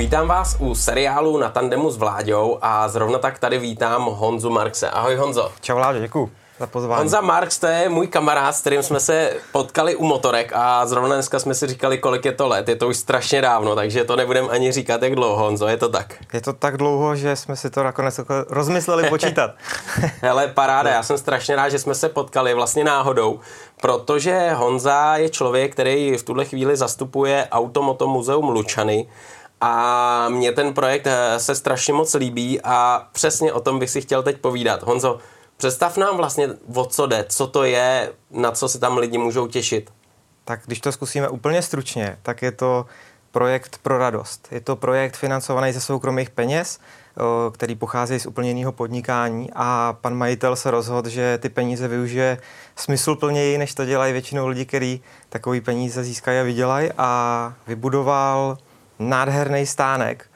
[0.00, 4.90] Vítám vás u seriálu na tandemu s Vláďou a zrovna tak tady vítám Honzu Markse.
[4.90, 5.52] Ahoj Honzo.
[5.60, 6.98] Čau Vláďo, děkuji za pozvání.
[6.98, 11.14] Honza Marx, to je můj kamarád, s kterým jsme se potkali u motorek a zrovna
[11.14, 12.68] dneska jsme si říkali, kolik je to let.
[12.68, 15.88] Je to už strašně dávno, takže to nebudem ani říkat, jak dlouho, Honzo, je to
[15.88, 16.14] tak?
[16.32, 19.50] Je to tak dlouho, že jsme si to nakonec jako rozmysleli počítat.
[20.20, 23.40] Hele, paráda, já jsem strašně rád, že jsme se potkali vlastně náhodou,
[23.80, 29.06] protože Honza je člověk, který v tuhle chvíli zastupuje Automoto muzeum Lučany
[29.60, 34.00] a mně ten projekt eh, se strašně moc líbí a přesně o tom bych si
[34.00, 34.82] chtěl teď povídat.
[34.82, 35.18] Honzo,
[35.56, 39.46] představ nám vlastně, o co jde, co to je, na co se tam lidi můžou
[39.46, 39.90] těšit.
[40.44, 42.86] Tak když to zkusíme úplně stručně, tak je to
[43.32, 44.48] projekt pro radost.
[44.50, 46.78] Je to projekt financovaný ze soukromých peněz,
[47.52, 52.38] který pochází z úplně jiného podnikání a pan majitel se rozhodl, že ty peníze využije
[52.76, 58.58] smysluplněji, než to dělají většinou lidi, kteří takový peníze získají a vydělají a vybudoval
[59.00, 60.30] nádherný stánek,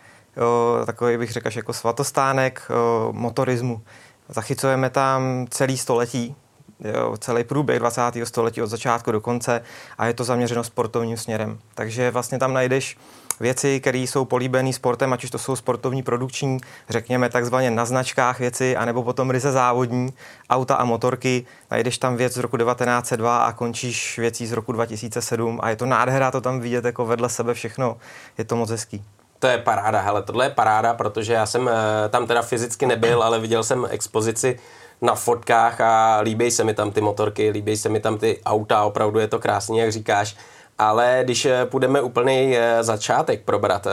[0.86, 2.68] takový bych řekl jako svatostánek
[3.10, 3.82] motorismu.
[4.28, 6.36] Zachycujeme tam celý století,
[6.80, 8.02] jo, celý průběh 20.
[8.24, 9.62] století od začátku do konce
[9.98, 11.58] a je to zaměřeno sportovním směrem.
[11.74, 12.98] Takže vlastně tam najdeš
[13.40, 18.38] věci, které jsou políbené sportem, ať už to jsou sportovní produkční, řekněme takzvaně na značkách
[18.38, 20.12] věci, anebo potom ryze závodní,
[20.50, 21.46] auta a motorky.
[21.70, 25.86] Najdeš tam věc z roku 1902 a končíš věcí z roku 2007 a je to
[25.86, 27.96] nádhera to tam vidět jako vedle sebe všechno.
[28.38, 29.04] Je to moc hezký.
[29.38, 33.22] To je paráda, hele, tohle je paráda, protože já jsem eh, tam teda fyzicky nebyl,
[33.22, 34.58] ale viděl jsem expozici
[35.02, 38.84] na fotkách a líbí se mi tam ty motorky, líbí se mi tam ty auta,
[38.84, 40.36] opravdu je to krásný, jak říkáš.
[40.78, 43.86] Ale když eh, půjdeme úplný eh, začátek probrat,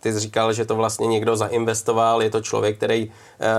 [0.00, 3.12] ty jsi říkal, že to vlastně někdo zainvestoval, je to člověk, který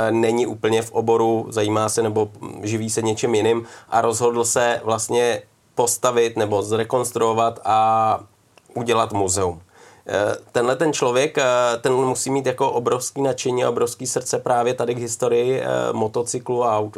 [0.09, 2.31] není úplně v oboru, zajímá se nebo
[2.63, 5.41] živí se něčím jiným a rozhodl se vlastně
[5.75, 8.19] postavit nebo zrekonstruovat a
[8.73, 9.61] udělat muzeum.
[10.11, 11.43] Eh, tenhle ten člověk, eh,
[11.81, 16.63] ten musí mít jako obrovský nadšení a obrovský srdce právě tady k historii eh, motocyklu
[16.63, 16.97] a aut?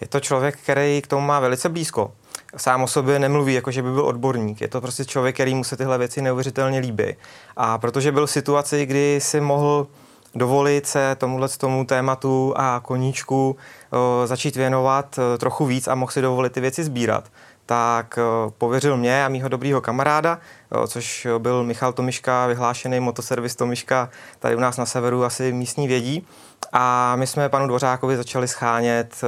[0.00, 2.12] Je to člověk, který k tomu má velice blízko.
[2.56, 4.60] Sám o sobě nemluví, jako že by byl odborník.
[4.60, 7.14] Je to prostě člověk, který mu se tyhle věci neuvěřitelně líbí.
[7.56, 9.86] A protože byl v situaci, kdy si mohl
[10.34, 13.56] dovolit se tomuhle tomu tématu a koníčku
[13.90, 17.24] o, začít věnovat o, trochu víc a mohl si dovolit ty věci sbírat,
[17.66, 18.18] tak
[18.58, 20.38] pověřil mě a mýho dobrýho kamaráda,
[20.86, 26.26] což byl Michal Tomiška, vyhlášený motoservis Tomiška, tady u nás na severu asi místní vědí.
[26.72, 29.20] A my jsme panu Dvořákovi začali schánět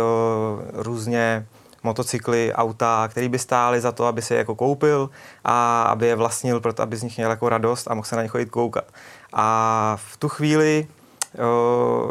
[0.73, 1.47] různě
[1.87, 5.11] motocykly, auta, které by stály za to, aby si je jako koupil
[5.45, 8.23] a aby je vlastnil, proto aby z nich měl jako radost a mohl se na
[8.23, 8.85] ně chodit koukat.
[9.33, 10.87] A v tu chvíli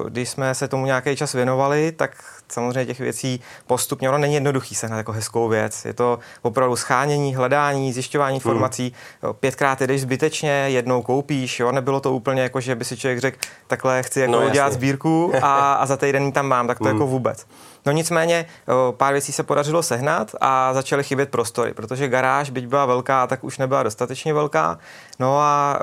[0.10, 2.12] když jsme se tomu nějaký čas věnovali, tak
[2.50, 5.86] samozřejmě těch věcí postupně, ono není jednoduchý sehnat jako hezkou věc.
[5.86, 8.36] Je to opravdu schánění, hledání, zjišťování hmm.
[8.36, 8.94] informací.
[9.22, 9.34] Hmm.
[9.34, 11.72] Pětkrát jdeš zbytečně, jednou koupíš, jo?
[11.72, 13.38] nebylo to úplně jako, že by si člověk řekl,
[13.68, 16.94] takhle chci jako no, dělat sbírku a, a za týden tam mám, tak to hmm.
[16.94, 17.46] jako vůbec.
[17.86, 18.46] No nicméně
[18.92, 23.44] pár věcí se podařilo sehnat a začaly chybět prostory, protože garáž, byť byla velká, tak
[23.44, 24.78] už nebyla dostatečně velká.
[25.20, 25.80] No a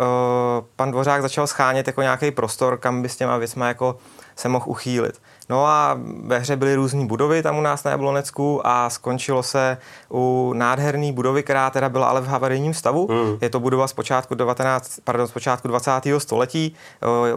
[0.76, 3.96] pan Dvořák začal schánět jako nějaký prostor, kam by s těma věcma jako
[4.36, 5.20] se mohl uchýlit.
[5.48, 9.78] No a ve hře byly různé budovy tam u nás na Jablonecku a skončilo se
[10.10, 13.08] u nádherné budovy, která teda byla ale v havarijním stavu.
[13.10, 13.38] Mm.
[13.40, 15.90] Je to budova z počátku, 19, pardon, z počátku 20.
[16.18, 16.74] století,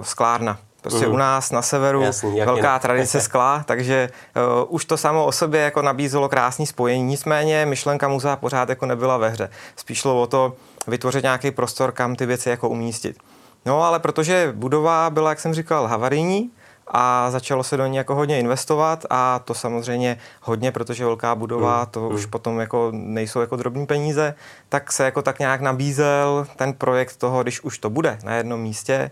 [0.02, 0.58] sklárna.
[0.90, 1.14] Prostě mm.
[1.14, 2.82] u nás na severu Jasný, velká jinak.
[2.82, 7.04] tradice skla, takže uh, už to samo o sobě jako nabízelo krásný spojení.
[7.04, 9.50] Nicméně myšlenka muzea pořád jako nebyla ve hře.
[9.76, 10.54] Spíš šlo o to
[10.88, 13.18] vytvořit nějaký prostor, kam ty věci jako umístit.
[13.66, 16.52] No ale protože budova byla, jak jsem říkal, havarijní,
[16.88, 21.80] a začalo se do ní jako hodně investovat a to samozřejmě hodně, protože velká budova,
[21.80, 22.16] mm, to mm.
[22.16, 24.36] už potom jako nejsou jako drobní peníze,
[24.70, 28.62] tak se jako tak nějak nabízel ten projekt toho, když už to bude na jednom
[28.62, 29.12] místě,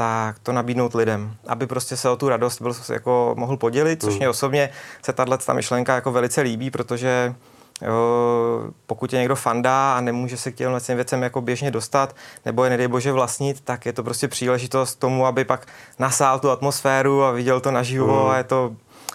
[0.00, 4.12] tak to nabídnout lidem, aby prostě se o tu radost byl, jako mohl podělit, což
[4.12, 4.18] mm.
[4.18, 4.70] mě osobně
[5.02, 7.34] se tahle ta myšlenka jako velice líbí, protože
[7.82, 12.64] jo, pokud je někdo fandá a nemůže se k těm věcem jako běžně dostat, nebo
[12.64, 15.66] je nedej bože vlastnit, tak je to prostě příležitost tomu, aby pak
[15.98, 18.30] nasál tu atmosféru a viděl to naživo mm.
[18.30, 18.72] a je to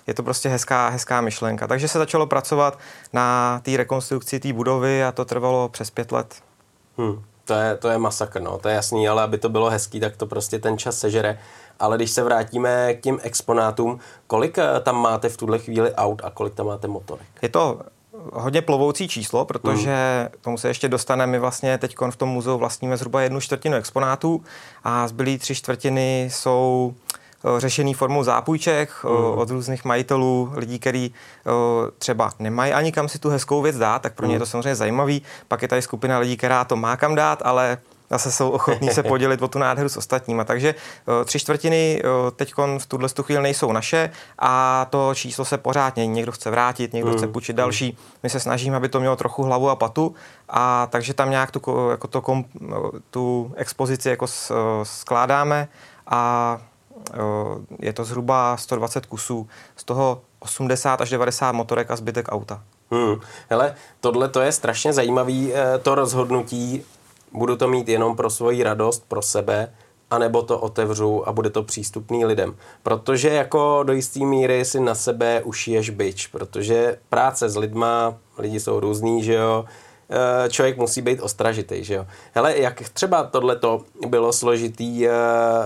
[0.07, 1.67] je to prostě hezká, hezká myšlenka.
[1.67, 2.79] Takže se začalo pracovat
[3.13, 6.35] na té rekonstrukci té budovy a to trvalo přes pět let.
[6.97, 9.99] Hmm to je, to je masakr, no, to je jasný, ale aby to bylo hezký,
[9.99, 11.39] tak to prostě ten čas sežere.
[11.79, 16.21] Ale když se vrátíme k těm exponátům, kolik eh, tam máte v tuhle chvíli aut
[16.23, 17.27] a kolik tam máte motorek?
[17.41, 17.81] Je to
[18.33, 20.41] hodně plovoucí číslo, protože mm.
[20.41, 21.31] tomu se ještě dostaneme.
[21.31, 24.43] My vlastně teď v tom muzeu vlastníme zhruba jednu čtvrtinu exponátů
[24.83, 27.24] a zbylý tři čtvrtiny jsou Eh,
[27.57, 29.11] řešený formou zápůjček mm.
[29.11, 31.13] od různých majitelů, lidí, kteří
[31.97, 34.49] třeba nemají ani kam si tu hezkou věc dát, tak pro ně je to mm.
[34.49, 35.21] samozřejmě zajímavý.
[35.47, 37.77] Pak je tady skupina lidí, která to má kam dát, ale
[38.09, 40.43] zase jsou ochotní se podělit o tu nádheru s ostatníma.
[40.43, 40.75] Takže
[41.25, 42.01] tři čtvrtiny
[42.35, 44.09] teď v tuhle chvíli nejsou naše
[44.39, 46.13] a to číslo se pořád mění.
[46.13, 47.17] Někdo chce vrátit, někdo mm.
[47.17, 47.97] chce půjčit další.
[48.23, 50.15] My se snažíme, aby to mělo trochu hlavu a patu
[50.49, 52.23] a takže tam nějak tu, jako to,
[53.09, 54.27] tu expozici jako
[54.83, 55.67] skládáme
[56.07, 56.61] a
[57.79, 62.63] je to zhruba 120 kusů, z toho 80 až 90 motorek a zbytek auta.
[62.91, 63.15] Hmm.
[63.49, 66.83] Hele, tohle to je strašně zajímavý, eh, to rozhodnutí,
[67.33, 69.73] budu to mít jenom pro svoji radost, pro sebe,
[70.11, 72.55] anebo to otevřu a bude to přístupný lidem.
[72.83, 78.59] Protože jako do jisté míry si na sebe ušiješ byč, protože práce s lidma, lidi
[78.59, 79.65] jsou různý, že jo,
[80.09, 82.05] eh, člověk musí být ostražitý, že jo.
[82.33, 85.11] Hele, jak třeba tohleto bylo složitý eh,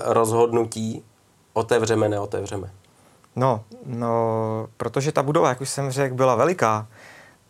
[0.05, 1.03] rozhodnutí,
[1.53, 2.71] otevřeme, neotevřeme?
[3.35, 6.87] No, no, protože ta budova, jak už jsem řekl, byla veliká,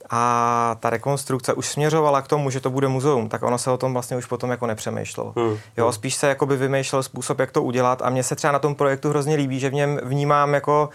[0.10, 3.78] a ta rekonstrukce už směřovala k tomu, že to bude muzeum, tak ono se o
[3.78, 5.34] tom vlastně už potom jako nepřemýšlelo.
[5.36, 5.58] Hmm.
[5.78, 5.94] Jo, hmm.
[5.94, 9.10] spíš se jakoby vymýšlel způsob, jak to udělat a mně se třeba na tom projektu
[9.10, 10.90] hrozně líbí, že v něm vnímám jako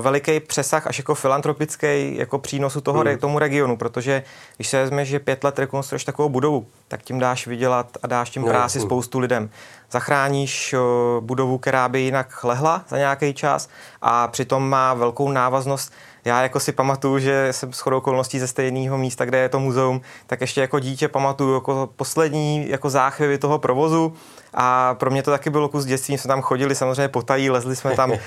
[0.00, 3.18] veliký přesah až jako filantropický jako přínosu toho, hmm.
[3.18, 4.22] tomu regionu, protože
[4.56, 8.30] když se vezme, že pět let rekonstruuješ takovou budovu, tak tím dáš vydělat a dáš
[8.30, 9.50] tím práci no, spoustu lidem.
[9.92, 10.74] Zachráníš
[11.20, 13.68] budovu, která by jinak lehla za nějaký čas
[14.02, 15.92] a přitom má velkou návaznost
[16.24, 20.00] já jako si pamatuju, že jsem shodou okolností ze stejného místa, kde je to muzeum,
[20.26, 24.12] tak ještě jako dítě pamatuju jako poslední jako záchvěvy toho provozu
[24.54, 27.96] a pro mě to taky bylo kus dětství, jsme tam chodili samozřejmě potají, lezli jsme
[27.96, 28.18] tam, eh,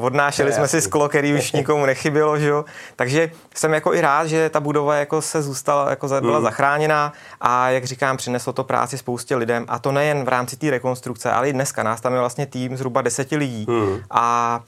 [0.00, 2.64] odnášeli jsme si sklo, který už nikomu nechybělo, že jo?
[2.96, 6.44] takže jsem jako i rád, že ta budova jako se zůstala, jako byla mm.
[6.44, 10.70] zachráněná a jak říkám, přineslo to práci spoustě lidem a to nejen v rámci té
[10.70, 13.98] rekonstrukce, ale i dneska nás tam je vlastně tým zhruba deseti lidí mm.
[14.10, 14.60] a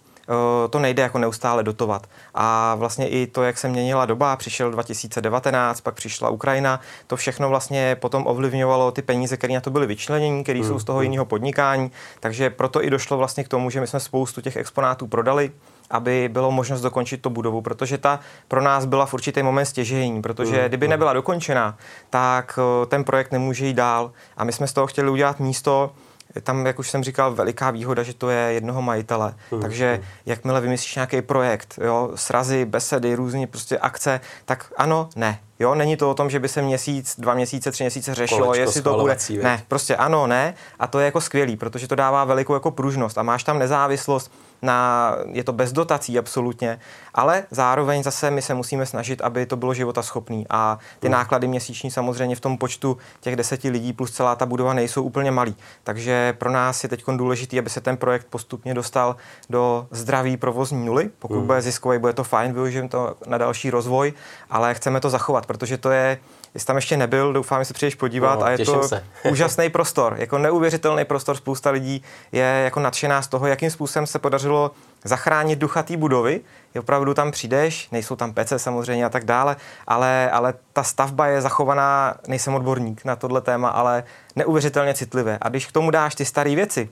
[0.71, 2.07] to nejde jako neustále dotovat.
[2.35, 7.49] A vlastně i to, jak se měnila doba, přišel 2019, pak přišla Ukrajina, to všechno
[7.49, 10.65] vlastně potom ovlivňovalo ty peníze, které na to byly vyčleněny, které mm.
[10.65, 11.03] jsou z toho mm.
[11.03, 11.91] jiného podnikání.
[12.21, 15.53] Takže proto i došlo vlastně k tomu, že my jsme spoustu těch exponátů prodali,
[15.91, 20.23] aby bylo možnost dokončit tu budovu, protože ta pro nás byla v určitý moment stěžení,
[20.23, 20.69] protože mm.
[20.69, 20.91] kdyby mm.
[20.91, 21.77] nebyla dokončena,
[22.11, 24.13] tak eh, ten projekt nemůže jít dál.
[24.37, 25.91] A my jsme z toho chtěli udělat místo,
[26.35, 29.35] je tam, jak už jsem říkal, veliká výhoda, že to je jednoho majitele.
[29.51, 29.61] Mm.
[29.61, 35.41] Takže jakmile vymyslíš nějaký projekt, jo, srazy, besedy, různé prostě akce, tak ano, ne.
[35.59, 38.61] Jo, není to o tom, že by se měsíc, dva měsíce, tři měsíce řešilo, Kolečko
[38.61, 39.17] jestli to bude.
[39.29, 39.45] Věc.
[39.45, 40.55] Ne, prostě ano, ne.
[40.79, 44.33] A to je jako skvělý, protože to dává velikou jako pružnost a máš tam nezávislost
[44.65, 46.81] na, je to bez dotací absolutně,
[47.15, 51.13] ale zároveň zase my se musíme snažit, aby to bylo života schopný a ty hmm.
[51.13, 55.31] náklady měsíční samozřejmě v tom počtu těch deseti lidí plus celá ta budova nejsou úplně
[55.31, 55.57] malý.
[55.85, 59.17] Takže pro nás je teď důležité, aby se ten projekt postupně dostal
[59.51, 61.11] do zdraví provozní nuly.
[61.19, 61.47] Pokud hmm.
[61.47, 64.13] bude ziskový, bude to fajn, využijeme to na další rozvoj,
[64.51, 66.19] ale chceme to zachovat, protože to je
[66.55, 68.89] Jestli tam ještě nebyl, doufám, že se přijdeš podívat no, a je to
[69.31, 71.37] úžasný prostor, jako neuvěřitelný prostor.
[71.37, 72.03] Spousta lidí
[72.33, 74.71] je jako nadšená z toho, jakým způsobem se podařilo
[75.05, 76.41] zachránit ducha té budovy.
[76.75, 79.57] Je opravdu tam přijdeš, nejsou tam pece samozřejmě a tak dále,
[79.87, 84.05] ale, ale ta stavba je zachovaná, nejsem odborník na tohle téma, ale
[84.37, 85.39] neuvěřitelně citlivé.
[85.41, 86.89] A když k tomu dáš ty staré věci,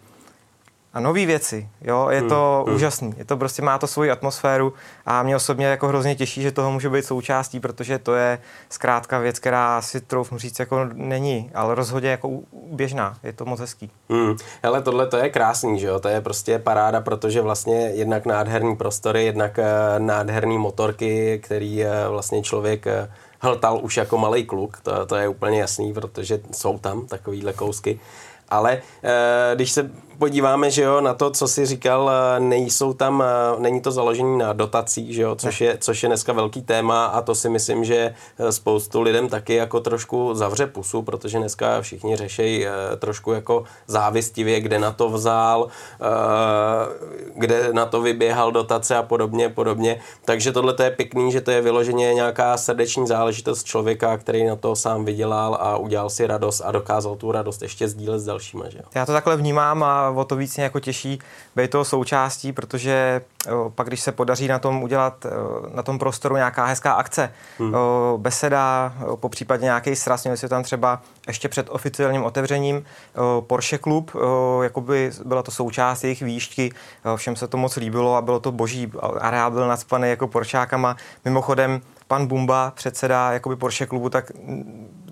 [0.93, 1.69] a nové věci.
[1.81, 2.09] Jo?
[2.11, 2.77] Je to hmm, hmm.
[2.77, 3.15] úžasný.
[3.17, 4.73] Je to prostě má to svoji atmosféru
[5.06, 8.39] a mě osobně jako hrozně těší, že toho může být součástí, protože to je
[8.71, 12.31] zkrátka věc, která si troufnu říct jako není, ale rozhodně jako
[12.72, 13.17] běžná.
[13.22, 13.91] Je to moc hezký.
[14.11, 14.37] Hmm.
[14.63, 16.01] Hele, tohle to je krásný, že jo?
[16.01, 19.65] To je prostě paráda, protože vlastně jednak nádherný prostory, jednak uh,
[19.99, 22.93] nádherný motorky, který uh, vlastně člověk uh,
[23.41, 28.01] hltal už jako malý kluk, to, to je úplně jasný, protože jsou tam takovýhle kousky.
[28.53, 29.91] Ale e, když se
[30.23, 34.39] podíváme, že jo, na to, co si říkal, eh, nejsou tam, eh, není to založení
[34.39, 37.85] na dotacích, že jo, což je, což je dneska velký téma a to si myslím,
[37.85, 38.15] že
[38.51, 42.67] spoustu lidem taky jako trošku zavře pusu, protože dneska všichni řešejí
[42.99, 45.69] trošku jako závistivě, kde na to vzal,
[47.35, 50.01] kde na to vyběhal dotace a podobně, podobně.
[50.25, 54.77] Takže tohle je pěkný, že to je vyloženě nějaká srdeční záležitost člověka, který na to
[54.77, 58.69] sám vydělal a udělal si radost a dokázal tu radost ještě sdílet s dalšíma.
[58.69, 58.79] Že?
[58.94, 61.19] Já to takhle vnímám a o to víc mě jako těší
[61.56, 63.22] být toho součástí, protože
[63.53, 67.32] o, pak, když se podaří na tom udělat, o, na tom prostoru nějaká hezká akce,
[67.58, 67.75] hmm.
[67.75, 72.84] o, beseda, o, po případě nějaký sraz, měli si tam třeba ještě před oficiálním otevřením
[73.17, 76.72] o, Porsche Club, o, jakoby byla to součást jejich výšky,
[77.05, 80.96] o, všem se to moc líbilo a bylo to boží, areál byl nadspaný jako Poršákama.
[81.25, 84.32] Mimochodem, pan Bumba, předseda jakoby Porsche klubu, tak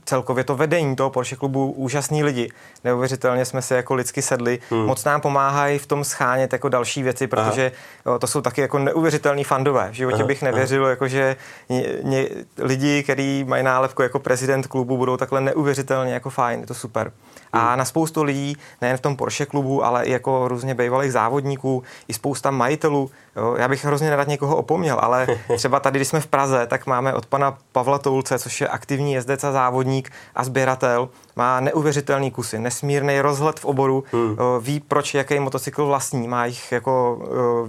[0.04, 2.48] celkově to vedení toho Porsche klubu úžasní lidi.
[2.84, 4.58] Neuvěřitelně jsme se jako lidsky sedli.
[4.70, 4.86] Hmm.
[4.86, 7.72] Moc nám pomáhají v tom schánět jako další věci, protože
[8.06, 8.18] Aha.
[8.18, 9.88] to jsou taky jako neuvěřitelní fandové.
[9.90, 10.26] V životě Aha.
[10.26, 11.36] bych nevěřil, jako že
[11.68, 12.28] ně, ně,
[12.58, 16.60] lidi, kteří mají nálepku jako prezident klubu, budou takhle neuvěřitelně jako fajn.
[16.60, 17.12] Je to super.
[17.52, 17.78] A hmm.
[17.78, 22.12] na spoustu lidí, nejen v tom Porsche klubu, ale i jako různě bývalých závodníků, i
[22.12, 25.26] spousta majitelů, jo, já bych hrozně nerad někoho opomněl, ale
[25.56, 29.12] třeba tady, když jsme v Praze, tak máme od pana Pavla Toulce, což je aktivní
[29.12, 34.36] jezdec a závodník a sběratel, má neuvěřitelný kusy, nesmírný rozhled v oboru, hmm.
[34.60, 37.18] ví, proč jaký motocykl vlastní, má jich jako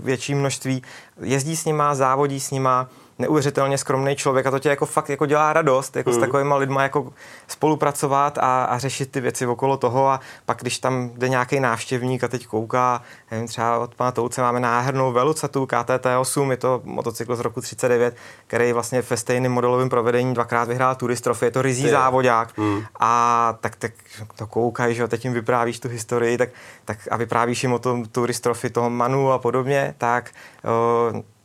[0.04, 0.84] větší množství,
[1.22, 2.88] jezdí s nima, závodí s nima,
[3.22, 6.14] neuvěřitelně skromný člověk a to tě jako fakt jako dělá radost, jako mm.
[6.14, 6.26] s hmm.
[6.26, 7.14] takovými lidmi jako
[7.48, 12.24] spolupracovat a, a, řešit ty věci okolo toho a pak, když tam jde nějaký návštěvník
[12.24, 13.02] a teď kouká,
[13.32, 18.16] nevím, třeba od pana Touce máme náhernou Velucetu KTT8, je to motocykl z roku 39,
[18.48, 22.84] který vlastně ve stejném modelovém provedení dvakrát vyhrál Turistrofy, je to rizí závodák mm.
[23.00, 23.92] a tak, tak
[24.36, 26.50] to koukají, že teď jim vyprávíš tu historii tak,
[26.86, 30.32] tak a vyprávíš jim o tom Turistrofy toho Manu a podobně, tak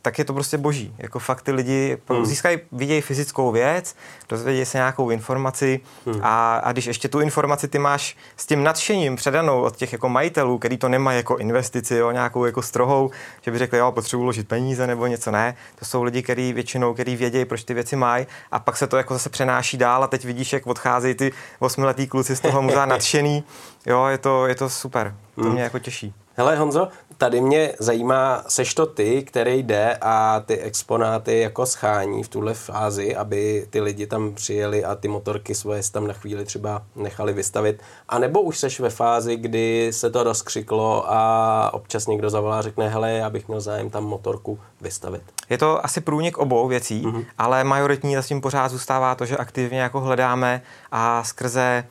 [0.07, 0.95] tak je to prostě boží.
[0.97, 2.25] Jako fakt ty lidi hmm.
[2.25, 3.95] získají, vidějí fyzickou věc,
[4.29, 6.19] dozvědí se nějakou informaci hmm.
[6.23, 10.09] a, a když ještě tu informaci ty máš s tím nadšením předanou od těch jako
[10.09, 13.11] majitelů, který to nemají jako investici, jo, nějakou jako strohou,
[13.41, 15.55] že by řekli, jo, potřebuji ložit peníze nebo něco, ne.
[15.79, 18.97] To jsou lidi, kteří většinou, který vědějí, proč ty věci mají a pak se to
[18.97, 22.85] jako zase přenáší dál a teď vidíš, jak odcházejí ty osmiletý kluci z toho muzea
[22.95, 23.43] nadšený.
[23.85, 25.15] Jo, je to, je to super.
[25.35, 25.53] To hmm.
[25.53, 26.13] mě jako těší.
[26.39, 32.23] Hele Honzo, tady mě zajímá, seš to ty, který jde a ty exponáty jako schání
[32.23, 36.45] v tuhle fázi, aby ty lidi tam přijeli a ty motorky svoje tam na chvíli
[36.45, 42.07] třeba nechali vystavit, a nebo už seš ve fázi, kdy se to rozkřiklo a občas
[42.07, 45.21] někdo zavolá a řekne, hele, já bych měl zájem tam motorku vystavit.
[45.49, 47.25] Je to asi průnik obou věcí, mm-hmm.
[47.37, 51.83] ale majoritní zatím pořád zůstává to, že aktivně jako hledáme a skrze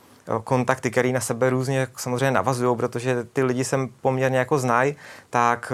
[0.43, 4.95] kontakty, které na sebe různě samozřejmě navazují, protože ty lidi se poměrně jako znají,
[5.29, 5.73] tak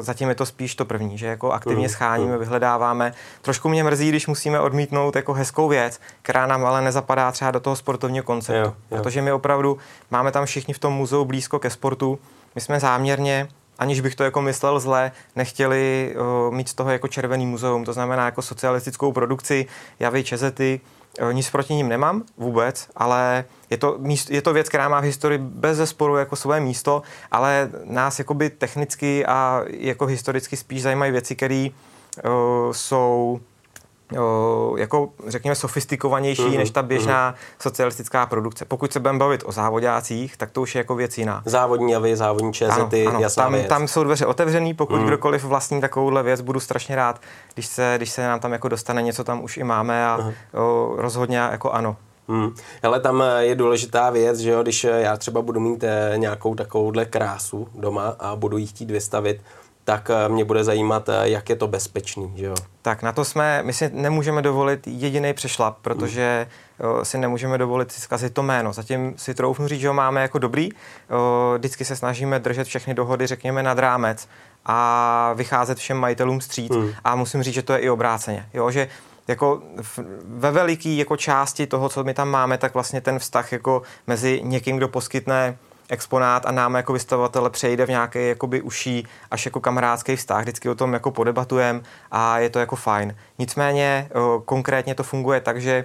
[0.00, 2.38] zatím je to spíš to první, že jako aktivně mm, scháníme, mm.
[2.38, 3.12] vyhledáváme.
[3.42, 7.60] Trošku mě mrzí, když musíme odmítnout jako hezkou věc, která nám ale nezapadá třeba do
[7.60, 8.68] toho sportovního konceptu.
[8.68, 8.96] Jo, jo.
[8.96, 9.78] Protože my opravdu
[10.10, 12.18] máme tam všichni v tom muzeu blízko ke sportu.
[12.54, 16.14] My jsme záměrně aniž bych to jako myslel zle, nechtěli
[16.48, 19.66] uh, mít z toho jako červený muzeum, to znamená jako socialistickou produkci,
[20.00, 20.80] javy, čezety,
[21.20, 25.00] uh, nic proti ním nemám vůbec, ale je to, místo, je to věc, která má
[25.00, 30.82] v historii bez zesporu jako své místo, ale nás jakoby technicky a jako historicky spíš
[30.82, 31.68] zajímají věci, které
[32.24, 33.40] uh, jsou
[34.76, 36.58] jako řekněme sofistikovanější mm-hmm.
[36.58, 37.62] než ta běžná mm-hmm.
[37.62, 38.64] socialistická produkce.
[38.64, 41.42] Pokud se budeme bavit o závodácích, tak to už je jako věc jiná.
[41.44, 43.68] Závodní javy, závodní čezety, ano, ano, jasná tam, věc.
[43.68, 45.06] tam jsou dveře otevřený, pokud mm.
[45.06, 47.20] kdokoliv vlastní takovouhle věc, budu strašně rád,
[47.54, 50.34] když se, když se nám tam jako dostane něco, tam už i máme a uh-huh.
[50.60, 51.96] o, rozhodně jako ano.
[52.28, 52.54] Hmm.
[52.82, 56.12] Ale tam eh, je důležitá věc, že jo, když eh, já třeba budu mít eh,
[56.16, 59.40] nějakou takovouhle krásu doma a budu ji chtít vystavit,
[59.84, 62.54] tak mě bude zajímat, jak je to bezpečný, že jo?
[62.82, 66.46] Tak na to jsme, my si nemůžeme dovolit jediný přešlap, protože
[66.78, 67.04] hmm.
[67.04, 68.72] si nemůžeme dovolit zkazit to jméno.
[68.72, 70.68] Zatím si troufnu říct, že ho máme jako dobrý.
[71.56, 74.28] Vždycky se snažíme držet všechny dohody, řekněme, nad rámec
[74.66, 76.72] a vycházet všem majitelům stříc.
[76.72, 76.90] Hmm.
[77.04, 78.46] A musím říct, že to je i obráceně.
[78.54, 78.88] Jo, že
[79.28, 79.62] jako
[80.24, 84.40] ve veliký jako části toho, co my tam máme, tak vlastně ten vztah jako mezi
[84.44, 85.58] někým, kdo poskytne
[85.88, 90.42] exponát a nám jako vystavovatele přejde v nějaký jakoby uší až jako kamarádský vztah.
[90.42, 91.80] Vždycky o tom jako podebatujeme
[92.10, 93.16] a je to jako fajn.
[93.38, 94.08] Nicméně
[94.44, 95.84] konkrétně to funguje tak, že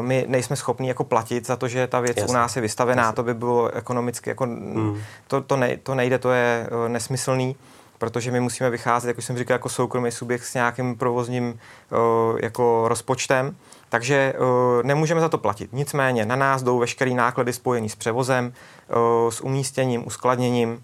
[0.00, 2.30] my nejsme schopni jako platit za to, že ta věc Jasně.
[2.30, 3.16] u nás je vystavená, Jasně.
[3.16, 5.02] to by bylo ekonomicky jako, hmm.
[5.26, 7.56] to, to, ne, to nejde, to je nesmyslný
[8.02, 11.58] protože my musíme vycházet, jak už jsem říkal, jako soukromý subjekt s nějakým provozním
[12.42, 13.56] jako rozpočtem,
[13.88, 14.34] takže
[14.82, 15.72] nemůžeme za to platit.
[15.72, 18.52] Nicméně na nás jdou veškeré náklady spojené s převozem,
[19.30, 20.82] s umístěním, uskladněním,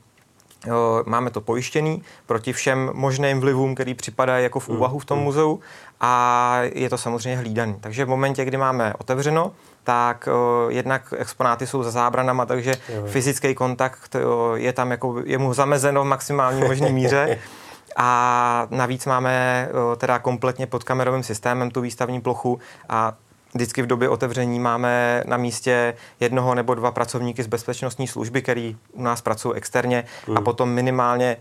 [1.07, 5.19] máme to pojištěný proti všem možným vlivům, který připadají jako v mm, úvahu v tom
[5.19, 5.25] mm.
[5.25, 5.61] muzeu
[6.01, 7.77] a je to samozřejmě hlídaný.
[7.81, 9.53] Takže v momentě, kdy máme otevřeno,
[9.88, 13.07] tak uh, jednak exponáty jsou za zábranama, takže jo.
[13.07, 17.38] fyzický kontakt uh, je tam jako, je mu zamezeno v maximální možné míře.
[17.97, 23.16] A navíc máme uh, teda kompletně pod kamerovým systémem tu výstavní plochu a
[23.54, 28.76] Vždycky v době otevření máme na místě jednoho nebo dva pracovníky z bezpečnostní služby, který
[28.92, 30.37] u nás pracují externě mm.
[30.37, 31.37] a potom minimálně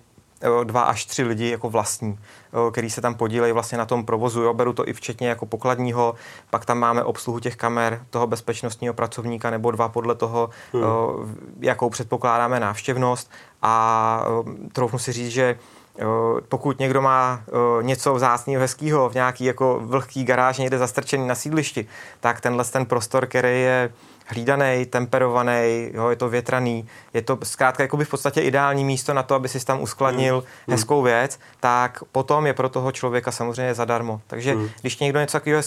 [0.63, 2.20] dva až tři lidi jako vlastní,
[2.72, 4.41] který se tam podílejí vlastně na tom provozu.
[4.41, 4.53] Jo.
[4.53, 6.15] Beru to i včetně jako pokladního,
[6.50, 10.84] pak tam máme obsluhu těch kamer toho bezpečnostního pracovníka nebo dva podle toho, hmm.
[11.60, 14.25] jakou předpokládáme návštěvnost a
[14.74, 15.60] troufnu si říct, že
[16.50, 17.41] pokud někdo má
[17.82, 21.88] něco vzácného, hezkého v nějaký jako vlhký garáž někde zastrčený na sídlišti,
[22.20, 23.94] tak tenhle ten prostor, který je
[24.27, 29.24] hlídaný, temperovaný, jo, je to větraný, je to zkrátka jakoby v podstatě ideální místo na
[29.24, 30.74] to, aby si tam uskladnil mm.
[30.74, 34.22] hezkou věc, tak potom je pro toho člověka samozřejmě zadarmo.
[34.27, 34.69] Takže mm.
[34.81, 35.62] když někdo něco takového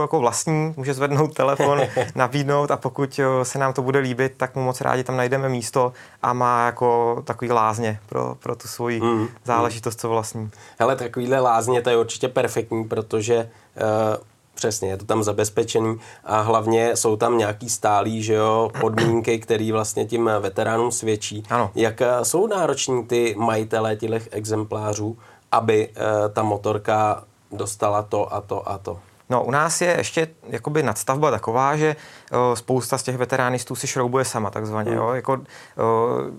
[0.00, 1.80] jako vlastní, může zvednout telefon,
[2.14, 5.92] nabídnout a pokud se nám to bude líbit, tak mu moc rádi tam najdeme místo
[6.22, 9.28] a má jako takový lázně pro, pro tu svoji mm.
[9.44, 10.50] záležitost, co vlastní.
[10.78, 16.40] Hele, takovýhle lázně to je určitě perfektní, protože uh, Přesně, je to tam zabezpečený a
[16.40, 21.42] hlavně jsou tam nějaký stálý že jo, podmínky, které vlastně tím veteránům svědčí.
[21.50, 21.70] Ano.
[21.74, 25.16] Jak eh, jsou nároční ty majitelé těch exemplářů,
[25.52, 25.94] aby uh,
[26.32, 28.98] ta motorka dostala to a to a to?
[29.30, 31.96] No, u nás je ještě jakoby nadstavba taková, že
[32.32, 34.90] o, spousta z těch veteránistů si šroubuje sama, takzvaně.
[34.90, 34.96] Mm.
[34.96, 35.10] Jo?
[35.12, 35.38] Jako, o,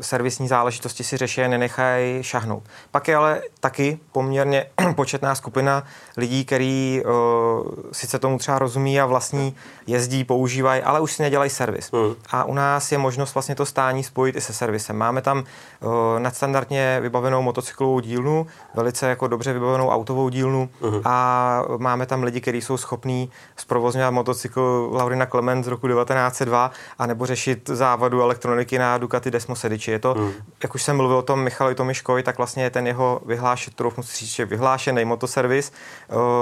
[0.02, 2.64] servisní záležitosti si řeší, nenechají šahnout.
[2.92, 5.84] Pak je ale taky poměrně početná skupina
[6.18, 9.56] lidí, který o, sice tomu třeba rozumí a vlastní
[9.88, 11.92] jezdí, používají, ale už si nedělají servis.
[11.92, 12.16] Mm.
[12.32, 14.98] A u nás je možnost vlastně to stání spojit i se servisem.
[14.98, 15.44] Máme tam
[15.82, 21.02] o, nadstandardně vybavenou motocyklovou dílnu, velice jako dobře vybavenou autovou dílnu mm.
[21.06, 27.08] a máme tam lidi, kteří jsou schopný zprovozňovat motocykl Laurina Clement z roku 1902 a
[27.08, 29.92] nebo řešit závadu elektroniky na Ducati Desmo Sedici.
[29.92, 30.32] Je to, mm.
[30.64, 34.30] jak už jsem mluvil o tom Michalovi Tomiškovi, tak vlastně ten jeho vyhlášen, trochu říct,
[34.30, 35.72] že vyhlášený motoservis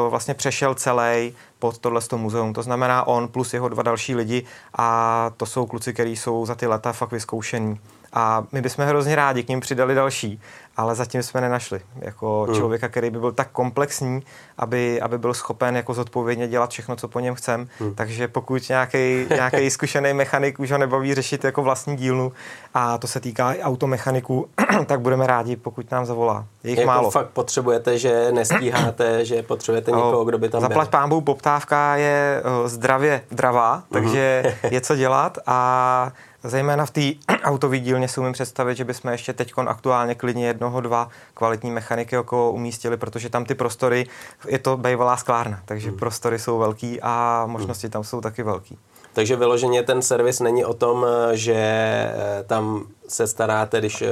[0.09, 2.53] vlastně přešel celý pod tohle muzeum.
[2.53, 4.45] To znamená on plus jeho dva další lidi
[4.77, 7.79] a to jsou kluci, kteří jsou za ty leta fakt vyzkoušení.
[8.13, 10.41] A my bychom hrozně rádi k ním přidali další,
[10.81, 12.55] ale zatím jsme nenašli jako hmm.
[12.55, 14.23] člověka, který by byl tak komplexní,
[14.57, 17.67] aby, aby byl schopen jako zodpovědně dělat všechno, co po něm chcem.
[17.79, 17.95] Hmm.
[17.95, 22.31] Takže pokud nějaký zkušený mechanik už ho nebaví řešit jako vlastní dílnu
[22.73, 24.47] a to se týká i automechaniků,
[24.85, 26.45] tak budeme rádi, pokud nám zavolá.
[26.63, 27.11] Je jich jako málo.
[27.11, 30.99] fakt potřebujete, že nestíháte, že potřebujete někoho, kdo by tam Zaplať byl.
[30.99, 34.53] pámbu, poptávka je zdravě dravá, takže hmm.
[34.73, 36.11] je co dělat a
[36.43, 37.01] Zejména v té
[37.43, 42.17] autové dílně si umím představit, že bychom ještě teď aktuálně klidně jednoho, dva kvalitní mechaniky
[42.17, 44.07] okolo umístili, protože tam ty prostory,
[44.47, 45.97] je to bývalá sklárna, takže hmm.
[45.97, 47.91] prostory jsou velký a možnosti hmm.
[47.91, 48.77] tam jsou taky velký.
[49.13, 54.07] Takže vyloženě ten servis není o tom, že eh, tam se staráte, když eh,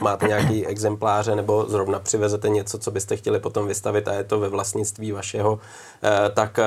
[0.00, 4.40] máte nějaký exempláře nebo zrovna přivezete něco, co byste chtěli potom vystavit a je to
[4.40, 5.58] ve vlastnictví vašeho,
[6.02, 6.60] eh, tak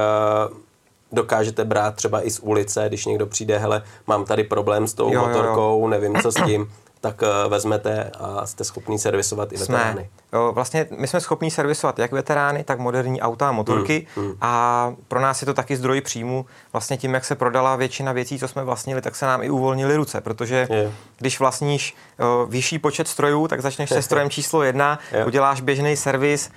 [1.12, 5.13] dokážete brát třeba i z ulice, když někdo přijde, hele, mám tady problém s tou
[5.13, 5.88] jo, motorkou, jo, jo.
[5.88, 9.78] nevím, co s tím, tak uh, vezmete a jste schopný servisovat i jsme.
[9.78, 10.10] veterány.
[10.34, 14.36] Jo, vlastně my jsme schopní servisovat jak veterány, tak moderní auta a motorky hmm, hmm.
[14.41, 16.45] a pro nás je to taky zdroj příjmu.
[16.74, 19.95] Vlastně tím, jak se prodala většina věcí, co jsme vlastnili, tak se nám i uvolnili
[19.95, 20.91] ruce, protože je.
[21.17, 25.26] když vlastníš uh, vyšší počet strojů, tak začneš se strojem číslo jedna, je.
[25.26, 26.52] uděláš běžný servis,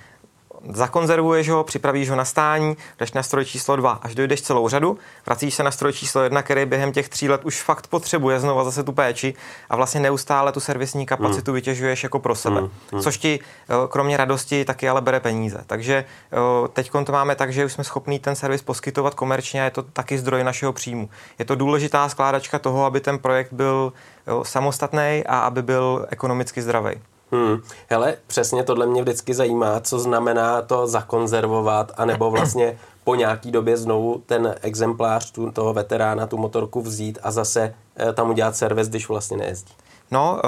[0.69, 4.97] zakonzervuješ ho, připravíš ho na stání, jdeš na stroj číslo 2, až dojdeš celou řadu,
[5.25, 8.63] vracíš se na stroj číslo 1, který během těch tří let už fakt potřebuje znova
[8.63, 9.33] zase tu péči
[9.69, 11.55] a vlastně neustále tu servisní kapacitu mm.
[11.55, 12.61] vytěžuješ jako pro sebe.
[12.61, 12.69] Mm.
[12.91, 13.01] Mm.
[13.01, 15.63] Což ti eh, kromě radosti taky ale bere peníze.
[15.67, 16.37] Takže eh,
[16.73, 19.83] teď to máme tak, že už jsme schopni ten servis poskytovat komerčně a je to
[19.83, 21.09] taky zdroj našeho příjmu.
[21.39, 23.93] Je to důležitá skládačka toho, aby ten projekt byl
[24.27, 27.12] eh, samostatný a aby byl ekonomicky zdravý.
[27.33, 27.61] Hmm.
[27.89, 33.77] Hele, přesně tohle mě vždycky zajímá, co znamená to zakonzervovat, anebo vlastně po nějaký době
[33.77, 38.87] znovu ten exemplář tu, toho veterána, tu motorku vzít a zase e, tam udělat servis,
[38.87, 39.73] když vlastně nejezdí.
[40.11, 40.41] No,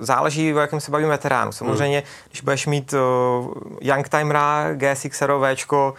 [0.00, 1.52] záleží, o jakém se bavíme veteránu.
[1.52, 2.06] Samozřejmě, hmm.
[2.28, 2.94] když budeš mít
[3.80, 5.22] Youngtimera GSX
[5.54, 5.94] Včko,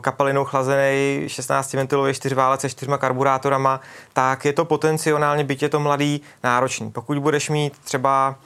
[0.00, 3.80] kapelinou chlazený 16 ventilový 4 válec se 4 karburátorama,
[4.12, 6.90] tak je to potenciálně, byť je to mladý, náročný.
[6.90, 8.36] Pokud budeš mít třeba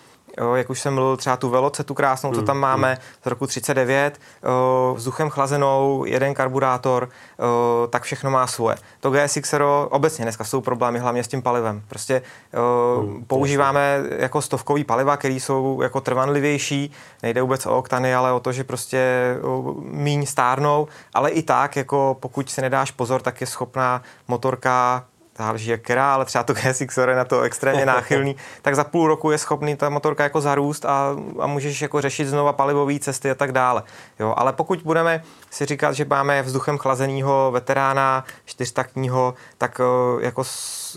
[0.41, 2.99] Jo, jak už jsem mluvil, třeba tu Veloce, tu krásnou, co mm, tam máme mm.
[3.23, 8.77] z roku 39, o, vzduchem chlazenou, jeden karburátor, o, tak všechno má svoje.
[9.01, 9.55] To GSX
[9.89, 11.83] obecně dneska jsou problémy hlavně s tím palivem.
[11.89, 12.23] Prostě
[12.55, 18.33] o, mm, používáme jako stovkový paliva, které jsou jako trvanlivější, nejde vůbec o oktany, ale
[18.33, 23.23] o to, že prostě o, míň stárnou, ale i tak, jako pokud si nedáš pozor,
[23.23, 25.05] tak je schopná motorka
[25.39, 29.09] záleží jak která, ale třeba to GSX je na to extrémně náchylný, tak za půl
[29.09, 33.31] roku je schopný ta motorka jako zarůst a, a můžeš jako řešit znova palivové cesty
[33.31, 33.83] a tak dále.
[34.21, 40.45] Jo, ale pokud budeme si říkat, že máme vzduchem chlazeného veterána čtyřtaktního, tak eh, jako
[40.45, 40.97] z,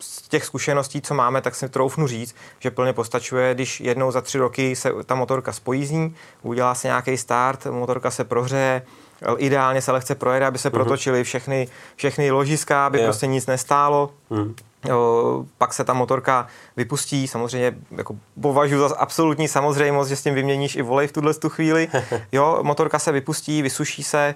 [0.00, 4.20] z těch zkušeností, co máme, tak si troufnu říct, že plně postačuje, když jednou za
[4.20, 8.82] tři roky se ta motorka spojízní, udělá se nějaký start, motorka se prohřeje,
[9.36, 10.72] Ideálně se lehce projede, aby se uh-huh.
[10.72, 13.04] protočily všechny, všechny ložiska, aby jo.
[13.04, 14.10] prostě nic nestálo.
[14.30, 14.54] Uh-huh.
[14.88, 20.34] Jo, pak se ta motorka vypustí, samozřejmě jako považuji za absolutní samozřejmost, že s tím
[20.34, 21.88] vyměníš i volej v tuhle tu chvíli.
[22.32, 24.34] Jo, motorka se vypustí, vysuší se,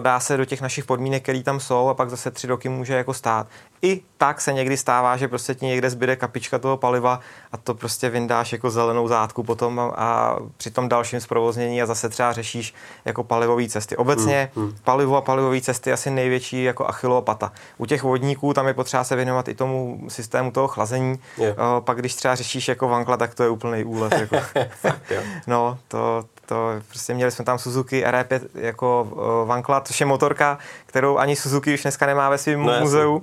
[0.00, 2.94] dá se do těch našich podmínek, které tam jsou a pak zase tři roky může
[2.94, 3.46] jako stát.
[3.82, 7.20] I tak se někdy stává, že prostě ti někde zbyde kapička toho paliva
[7.52, 11.86] a to prostě vyndáš jako zelenou zátku potom a, a při tom dalším zprovoznění a
[11.86, 13.96] zase třeba řešíš jako palivové cesty.
[13.96, 14.76] Obecně hmm, hmm.
[14.84, 17.52] palivo a palivové cesty asi největší jako achilopata.
[17.78, 21.18] U těch vodníků tam je potřeba se věnovat i tomu systému toho chlazení.
[21.38, 21.56] Yeah.
[21.80, 24.12] pak když třeba řešíš jako vankla, tak to je úplný úlet.
[24.12, 24.36] Jako.
[25.46, 30.58] no, to, to prostě měli jsme tam Suzuki RE5 jako uh, Vankla, což je motorka,
[30.86, 33.16] kterou ani Suzuki už dneska nemá ve svém no, muzeu.
[33.16, 33.22] Uh,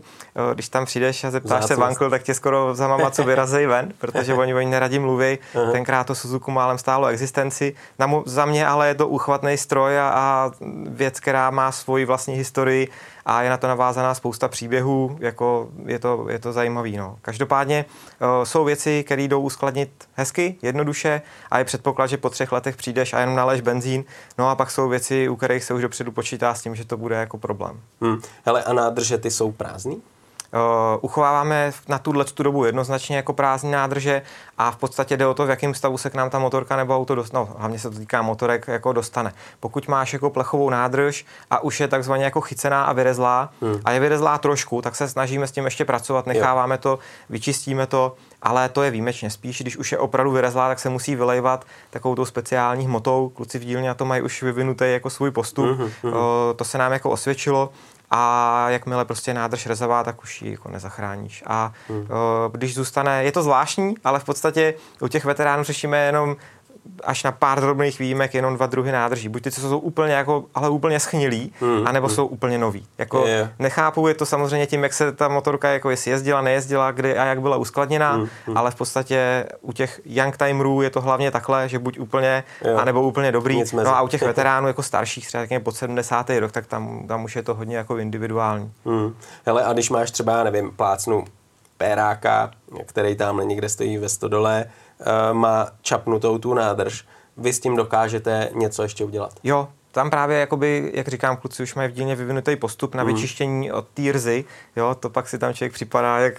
[0.54, 3.94] když tam přijdeš a zeptáš se Vankl, tak tě skoro za mama co vyrazej ven,
[4.00, 5.40] protože oni oni neradí mluví.
[5.54, 5.72] Uh-huh.
[5.72, 7.76] Tenkrát to Suzuku málem stálo existenci.
[8.00, 10.52] Na mu, za mě ale je to uchvatný stroj a, a
[10.88, 12.88] věc, která má svoji vlastní historii
[13.28, 16.98] a je na to navázaná spousta příběhů, jako je to, je to zajímavý.
[16.98, 17.18] No.
[17.22, 22.52] Každopádně uh, jsou věci, které jdou uskladnit hezky, jednoduše a je předpoklad, že po třech
[22.52, 24.04] letech přijdeš a jenom naleš benzín,
[24.38, 26.98] no a pak jsou věci, u kterých se už dopředu počítá s tím, že to
[26.98, 27.80] bude jako problém.
[28.02, 28.22] Hmm.
[28.46, 30.02] Hele, a nádrže ty jsou prázdný?
[30.54, 34.22] Uh, uchováváme na tuhle tu dobu jednoznačně jako prázdné nádrže
[34.58, 36.96] a v podstatě jde o to, v jakém stavu se k nám ta motorka nebo
[36.96, 37.40] auto dostane.
[37.40, 39.34] No, hlavně se to týká motorek, jako dostane.
[39.60, 43.80] Pokud máš jako plechovou nádrž a už je takzvaně jako chycená a vyrezlá hmm.
[43.86, 46.80] a je vyrezlá trošku, tak se snažíme s tím ještě pracovat, necháváme jo.
[46.82, 49.30] to, vyčistíme to, ale to je výjimečně.
[49.30, 53.30] Spíš, když už je opravdu vyrezlá, tak se musí vylejvat takovou tou speciální hmotou.
[53.30, 55.66] Kluci v dílně na to mají už vyvinutý jako svůj postup.
[55.66, 56.08] Mm-hmm.
[56.08, 56.14] Uh,
[56.56, 57.70] to se nám jako osvědčilo
[58.12, 61.44] a jakmile prostě nádrž rezavá, tak už ji jako nezachráníš.
[61.48, 62.00] A hmm.
[62.00, 62.08] uh,
[62.52, 66.36] když zůstane, je to zvláštní, ale v podstatě u těch veteránů řešíme jenom
[67.04, 69.30] až na pár drobných výjimek jenom dva druhy nádrží.
[69.30, 72.16] Buď ty, co jsou úplně jako, ale úplně schnilí, hmm, anebo hmm.
[72.16, 72.86] jsou úplně nový.
[72.98, 73.54] Jako je.
[73.60, 77.26] nechápu, je to samozřejmě tím, jak se ta motorka, jako jestli jezdila, nejezdila, kdy a
[77.26, 78.58] jak byla uskladněná, hmm, hmm.
[78.58, 82.78] ale v podstatě u těch young timerů je to hlavně takhle, že buď úplně, jo.
[82.78, 83.64] anebo úplně dobrý.
[83.74, 86.30] No a u těch veteránů jako starších, třeba pod 70.
[86.30, 88.72] rok, tak tam, tam už je to hodně jako individuální.
[88.86, 89.16] Hmm.
[89.46, 91.26] Hele, a když máš třeba, nevím, plácnu
[91.78, 92.52] péráka,
[92.86, 94.66] který tam někde stojí ve stodole,
[95.34, 97.06] má čapnutou tu nádrž,
[97.38, 99.34] vy s tím dokážete něco ještě udělat.
[99.44, 103.14] Jo, tam právě, jakoby, jak říkám, kluci už mají v dílně vyvinutý postup na mm.
[103.14, 106.34] vyčištění od té rzy, jo, to pak si tam člověk připadá, jak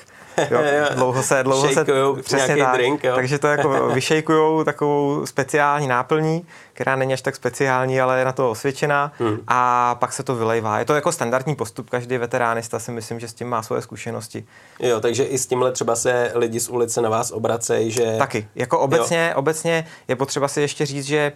[0.51, 0.61] jo,
[0.94, 1.85] dlouho se, dlouho se,
[2.22, 3.14] přesně tak, drink, jo.
[3.14, 8.33] takže to jako vyšejkujou takovou speciální náplní, která není až tak speciální, ale je na
[8.33, 9.38] to osvědčená hmm.
[9.48, 10.79] a pak se to vylejvá.
[10.79, 14.44] Je to jako standardní postup, každý veteránista si myslím, že s tím má svoje zkušenosti.
[14.81, 18.14] Jo, takže i s tímhle třeba se lidi z ulice na vás obracejí, že...
[18.18, 21.33] Taky, jako obecně, obecně je potřeba si ještě říct, že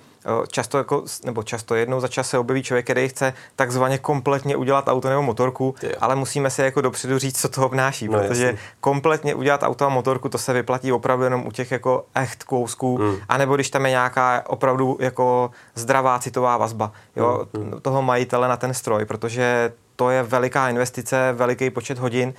[0.48, 4.88] často, jako, nebo často jednou za čas se objeví člověk, který chce takzvaně kompletně udělat
[4.88, 5.90] auto nebo motorku, jo.
[6.00, 8.58] ale musíme si jako dopředu říct, co to obnáší, no, protože jasný.
[8.80, 12.96] kompletně udělat auto a motorku, to se vyplatí opravdu jenom u těch jako echt kousků,
[12.96, 13.16] hmm.
[13.28, 17.80] anebo když tam je nějaká opravdu jako zdravá citová vazba jo, hmm.
[17.82, 22.35] toho majitele na ten stroj, protože to je veliká investice, veliký počet hodin,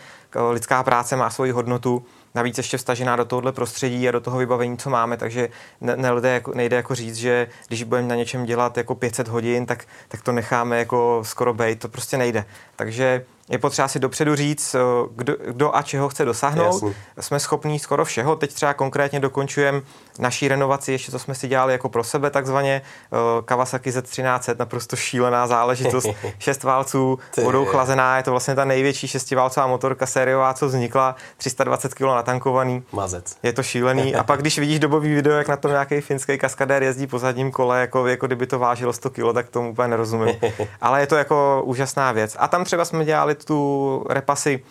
[0.52, 4.78] lidská práce má svoji hodnotu, navíc ještě vstažená do tohohle prostředí a do toho vybavení,
[4.78, 5.50] co máme, takže
[5.82, 9.86] nejde jako, nejde jako říct, že když budeme na něčem dělat jako 500 hodin, tak,
[10.08, 12.46] tak to necháme jako skoro bejt, to prostě nejde.
[12.76, 14.80] Takže je potřeba si dopředu říct, eh,
[15.16, 16.66] kdo, kdo a čeho chce dosáhnout.
[16.66, 16.94] Jasně.
[17.20, 18.36] Jsme schopní skoro všeho.
[18.36, 19.82] Teď třeba konkrétně dokončujeme
[20.20, 22.82] naší renovaci, ještě co jsme si dělali jako pro sebe takzvaně.
[22.82, 26.08] Eh, Kawasaki Z1300, naprosto šílená záležitost.
[26.40, 31.94] Šest válců, vodou chlazená, je to vlastně ta největší šestiválcová motorka sériová, co vznikla, 320
[31.94, 32.84] kg natankovaný.
[32.92, 33.38] Mazec.
[33.44, 34.16] Je to šílený.
[34.16, 37.52] A pak, když vidíš dobový video, jak na tom nějaký finský kaskadér jezdí po zadním
[37.52, 40.36] kole, jako, jako kdyby to vážilo 100 kg, tak tomu úplně nerozumím.
[40.82, 42.36] Ale je to jako úžasná věc.
[42.40, 44.64] A tam třeba jsme dělali tu repasy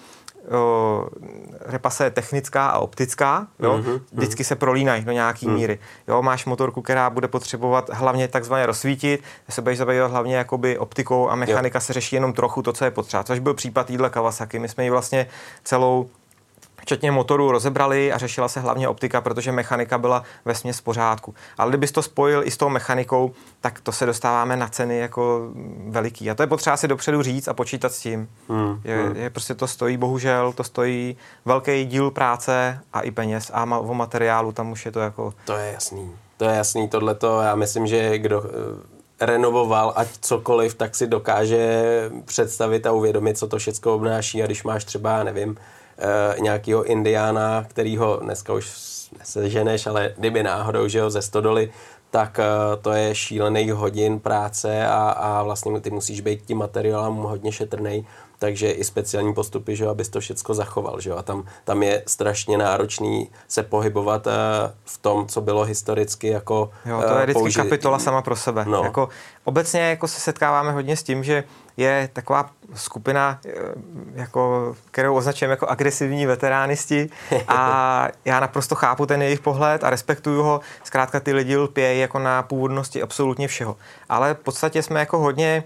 [0.51, 1.09] o,
[1.61, 3.79] repase technická a optická, jo?
[3.79, 4.01] Mm-hmm.
[4.12, 5.55] vždycky se prolínají do nějaký mm.
[5.55, 5.79] míry.
[6.09, 6.22] Jo?
[6.22, 11.35] Máš motorku, která bude potřebovat hlavně takzvaně rozsvítit, se budeš zabývat hlavně jakoby optikou a
[11.35, 11.81] mechanika jo.
[11.81, 14.59] se řeší jenom trochu to, co je potřeba, což byl případ jídla Kawasaki.
[14.59, 15.27] My jsme ji vlastně
[15.64, 16.11] celou
[16.83, 21.35] včetně motoru rozebrali a řešila se hlavně optika, protože mechanika byla ve směs v pořádku.
[21.59, 25.51] Ale kdybys to spojil i s tou mechanikou, tak to se dostáváme na ceny jako
[25.88, 26.31] veliký.
[26.31, 28.29] A to je potřeba si dopředu říct a počítat s tím.
[28.49, 29.16] Hmm, je, hmm.
[29.16, 33.79] je, prostě to stojí, bohužel, to stojí velký díl práce a i peněz a ma,
[33.79, 35.35] o materiálu, tam už je to jako...
[35.45, 36.11] To je jasný.
[36.37, 41.85] To je jasný, tohleto já myslím, že kdo eh, renovoval ať cokoliv, tak si dokáže
[42.25, 45.57] představit a uvědomit, co to všechno obnáší a když máš třeba, nevím,
[46.40, 48.70] nějakého indiána, kterýho dneska už
[49.18, 51.70] neseženeš, ale kdyby náhodou, že jo, ze stodoly,
[52.12, 57.14] tak eh, to je šílený hodin práce a, a vlastně ty musíš být tím materiálem
[57.14, 58.07] hodně šetrný,
[58.38, 62.59] takže i speciální postupy, že abys to všechno zachoval, že a tam, tam je strašně
[62.59, 64.33] náročný se pohybovat uh,
[64.85, 68.64] v tom, co bylo historicky jako Jo, to je vždycky použi- kapitola sama pro sebe.
[68.68, 68.85] No.
[68.85, 69.09] Jako,
[69.44, 71.44] obecně jako se setkáváme hodně s tím, že
[71.76, 73.50] je taková skupina, eh,
[74.14, 77.11] jako, kterou označujeme jako agresivní veteránisti
[77.48, 80.61] a já naprosto chápu ten jejich pohled a respektuju ho.
[80.85, 83.76] Zkrátka ty lidi lpějí jako na původnosti absolutně všeho.
[84.08, 85.64] Ale v podstatě jsme jako hodně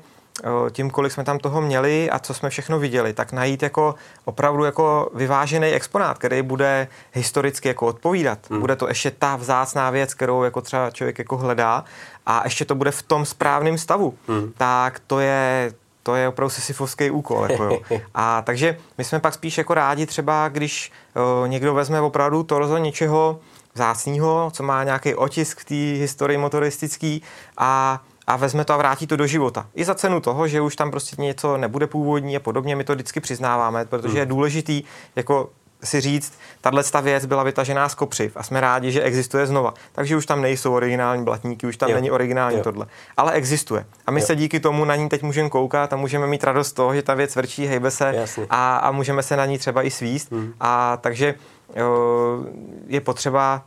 [0.71, 4.65] tím, kolik jsme tam toho měli a co jsme všechno viděli, tak najít jako opravdu
[4.65, 8.39] jako vyvážený exponát, který bude historicky jako odpovídat.
[8.51, 8.61] Hmm.
[8.61, 11.85] Bude to ještě ta vzácná věc, kterou jako třeba člověk jako hledá
[12.27, 14.15] a ještě to bude v tom správném stavu.
[14.29, 14.53] Hmm.
[14.57, 15.73] Tak to je,
[16.07, 17.47] to je opravdu sisyfovský úkol.
[17.51, 17.81] Jako jo.
[18.15, 22.79] A takže my jsme pak spíš jako rádi třeba, když o, někdo vezme opravdu torzo
[22.79, 23.41] něčeho
[23.75, 27.23] vzácného, co má nějaký otisk v té historii motoristický
[27.59, 29.67] a a vezme to a vrátí to do života.
[29.75, 32.95] I za cenu toho, že už tam prostě něco nebude původní a podobně, my to
[32.95, 34.17] vždycky přiznáváme, protože hmm.
[34.17, 34.83] je důležitý
[35.17, 35.51] jako
[35.85, 39.75] si říct, tahle věc byla vytažená z kopřiv a jsme rádi, že existuje znova.
[39.93, 41.95] Takže už tam nejsou originální blatníky, už tam jo.
[41.95, 42.63] není originální jo.
[42.63, 42.87] tohle.
[43.17, 43.87] Ale existuje.
[44.07, 44.27] A my jo.
[44.27, 47.03] se díky tomu na ní teď můžeme koukat a můžeme mít radost z toho, že
[47.03, 50.33] ta věc vrčí, hejbe se a, a můžeme se na ní třeba i svíst.
[50.33, 50.55] Hmm.
[50.61, 51.35] A takže
[51.77, 52.45] jo,
[52.87, 53.65] je potřeba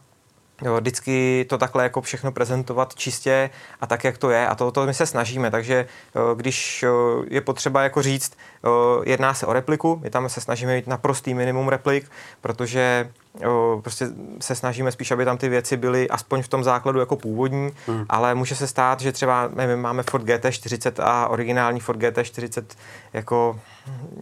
[0.65, 3.49] Jo, vždycky to takhle jako všechno prezentovat čistě
[3.81, 4.47] a tak, jak to je.
[4.47, 5.51] A to, to my se snažíme.
[5.51, 5.87] Takže
[6.35, 6.85] když
[7.29, 8.33] je potřeba jako říct,
[9.03, 13.09] jedná se o repliku, my tam se snažíme mít naprostý minimum replik, protože
[13.81, 14.07] prostě
[14.39, 18.05] se snažíme spíš, aby tam ty věci byly aspoň v tom základu jako původní, hmm.
[18.09, 22.63] ale může se stát, že třeba my máme Ford GT40 a originální Ford GT40
[23.13, 23.59] jako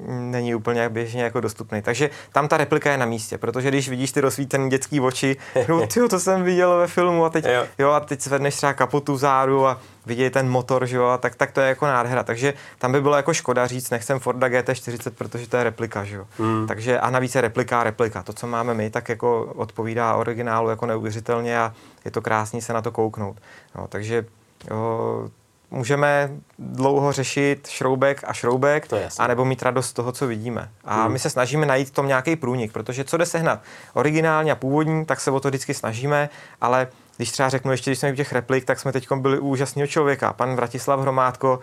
[0.08, 1.82] není úplně běžně jako dostupný.
[1.82, 5.88] Takže tam ta replika je na místě, protože když vidíš ty rozsvícené dětský oči, no
[5.88, 7.66] tyjo, to jsem viděl ve filmu a teď, jo.
[7.78, 11.52] jo a teď zvedneš třeba kapotu vzadu a vidějí ten motor, že jo, tak, tak
[11.52, 12.24] to je jako nádhera.
[12.24, 16.16] Takže tam by bylo jako škoda říct, nechcem Forda GT40, protože to je replika, že
[16.16, 16.28] jo.
[16.38, 16.68] Hmm.
[16.68, 18.24] Takže a navíc je replika, replika.
[18.24, 21.74] To, co máme my, tak jako odpovídá originálu jako neuvěřitelně a
[22.06, 23.38] je to krásný se na to kouknout.
[23.76, 24.26] No, takže
[24.72, 25.30] jo,
[25.72, 28.88] můžeme dlouho řešit šroubek a šroubek,
[29.20, 30.70] anebo mít radost z toho, co vidíme.
[30.86, 31.14] A hmm.
[31.14, 33.60] my se snažíme najít v tom nějaký průnik, protože co jde sehnat
[33.94, 36.30] originální a původní, tak se o to vždycky snažíme,
[36.62, 39.48] ale když třeba řeknu ještě, když jsme u těch replik, tak jsme teď byli u
[39.48, 40.34] úžasného člověka.
[40.34, 41.60] Pan Vratislav Hromádko,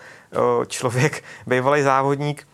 [0.66, 2.46] člověk, bývalý závodník,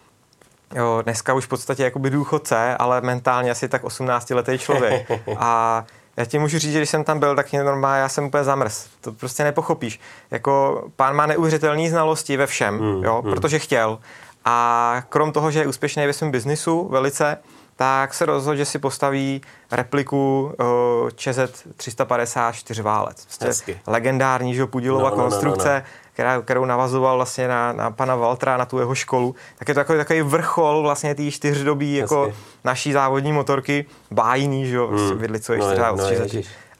[0.74, 5.10] Jo, dneska už v podstatě jakoby důchodce, ale mentálně asi tak 18-letý člověk.
[5.38, 5.84] A
[6.16, 8.44] já ti můžu říct, že když jsem tam byl, tak mě normálně, já jsem úplně
[8.44, 8.86] zamrz.
[9.00, 10.00] To prostě nepochopíš.
[10.30, 13.30] Jako pán má neuvěřitelné znalosti ve všem, mm, jo, mm.
[13.30, 13.98] protože chtěl.
[14.44, 17.38] A krom toho, že je úspěšný ve svém biznisu velice,
[17.80, 19.40] tak se rozhodl, že si postaví
[19.72, 20.52] repliku
[21.02, 21.38] uh, ČZ
[21.76, 23.26] 354 válec.
[23.38, 26.10] Prostě legendární, že Pudilova no, no, konstrukce, no, no, no.
[26.12, 29.34] Která, kterou navazoval vlastně na, na pana Valtra, na tu jeho školu.
[29.58, 32.32] Tak je to takový, takový vrchol vlastně té čtyřdobí jako
[32.64, 34.96] naší závodní motorky, bájný, že jo, hmm.
[34.96, 36.04] prostě vidlico no, třeba no,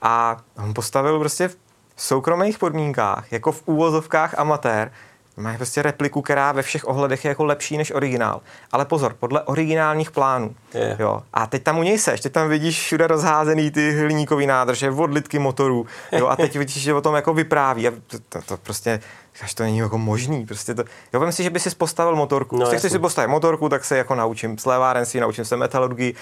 [0.02, 1.56] A on postavil prostě v
[1.96, 4.92] soukromých podmínkách, jako v úvozovkách amatér,
[5.36, 8.40] Máš prostě repliku, která ve všech ohledech je jako lepší než originál.
[8.72, 10.54] Ale pozor, podle originálních plánů.
[10.74, 11.00] Yeah.
[11.00, 11.22] Jo.
[11.32, 15.38] A teď tam u něj seš, teď tam vidíš všude rozházený ty hliníkový nádrže, odlitky
[15.38, 15.86] motorů.
[16.12, 16.26] Jo.
[16.26, 17.88] A teď vidíš, že o tom jako vypráví.
[17.88, 19.00] A to, to, to prostě
[19.42, 20.46] Až to není jako možný.
[20.46, 22.56] Prostě to, jo, vím si, že by si postavil motorku.
[22.56, 26.14] No, Když si postavit motorku, tak se jako naučím slévárenství, naučím se metalurgii,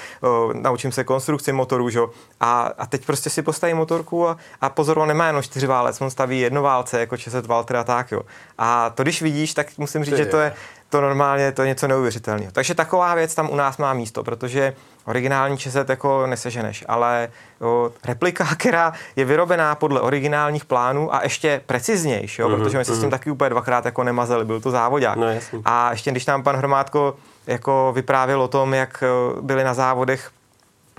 [0.53, 2.01] naučím se konstrukci motorů, že?
[2.41, 6.01] A, a, teď prostě si postaví motorku a, a pozor, on nemá jenom čtyři válec,
[6.01, 8.23] on staví jedno válce, jako Česet Walter a tak, jo.
[8.59, 10.55] A to, když vidíš, tak musím říct, Ty, že to je,
[10.91, 12.53] to normálně to je něco neuvěřitelného.
[12.53, 14.75] Takže taková věc tam u nás má místo, protože
[15.05, 17.29] originální česet jako neseženeš, ale
[17.61, 22.93] o, replika, která je vyrobená podle originálních plánů a ještě preciznější, mm-hmm, protože my se
[22.93, 22.95] mm-hmm.
[22.95, 23.11] s tím mhm.
[23.11, 25.17] taky úplně dvakrát jako nemazali, byl to závodák.
[25.17, 25.27] No,
[25.65, 27.15] a ještě když nám pan Hromádko
[27.47, 29.05] jako vyprávěl o tom, jak
[29.41, 30.31] byli na závodech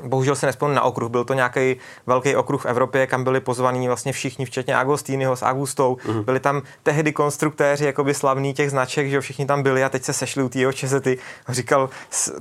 [0.03, 1.75] Bohužel se nespomínám na okruh, byl to nějaký
[2.07, 5.97] velký okruh v Evropě, kam byli pozvaní vlastně všichni, včetně Agostýnyho s Agustou.
[6.07, 6.23] Mm.
[6.23, 10.13] Byli tam tehdy konstruktéři, jakoby slavní těch značek, že všichni tam byli a teď se
[10.13, 11.17] sešli u té čezety.
[11.49, 11.89] Říkal,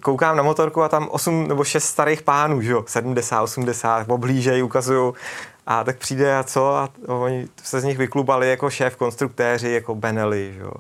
[0.02, 4.64] koukám na motorku a tam 8 nebo 6 starých pánů, že jo, 70, 80, oblížej,
[4.64, 5.12] ukazují.
[5.70, 6.76] A tak přijde a co?
[6.76, 10.72] A oni se z nich vyklubali jako šéf konstruktéři, jako Benelli, že jo?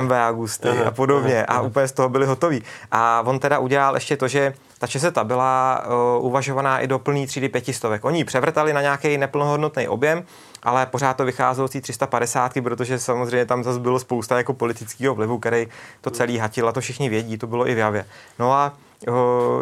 [0.00, 1.44] MV Agusty aha, a podobně.
[1.44, 1.58] Aha, aha.
[1.58, 2.62] A úplně z toho byli hotoví.
[2.90, 5.84] A on teda udělal ještě to, že ta česeta byla
[6.18, 8.04] uh, uvažovaná i do plný třídy pětistovek.
[8.04, 10.24] Oni ji převrtali na nějaký neplnohodnotný objem,
[10.62, 15.38] ale pořád to vycházelo z 350, protože samozřejmě tam zase bylo spousta jako politického vlivu,
[15.38, 15.68] který
[16.00, 18.06] to celý hatil a to všichni vědí, to bylo i v javě.
[18.38, 18.72] No a
[19.08, 19.14] uh,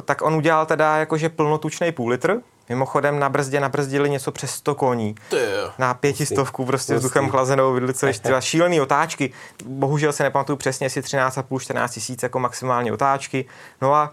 [0.05, 4.75] tak on udělal teda jakože plnotučný půl litr, Mimochodem na brzdě nabrzdili něco přes 100
[4.75, 5.15] koní.
[5.79, 9.33] Na pětistovku prostě vzduchem chlazenou vidlice, šílený otáčky.
[9.65, 13.45] Bohužel se nepamatuju přesně, jestli 13,5, 14 tisíc jako maximální otáčky.
[13.83, 14.13] No a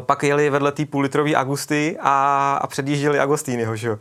[0.00, 3.98] pak jeli vedle té půllitrové Agusty a, a předjížděli Agostýnyho, že jo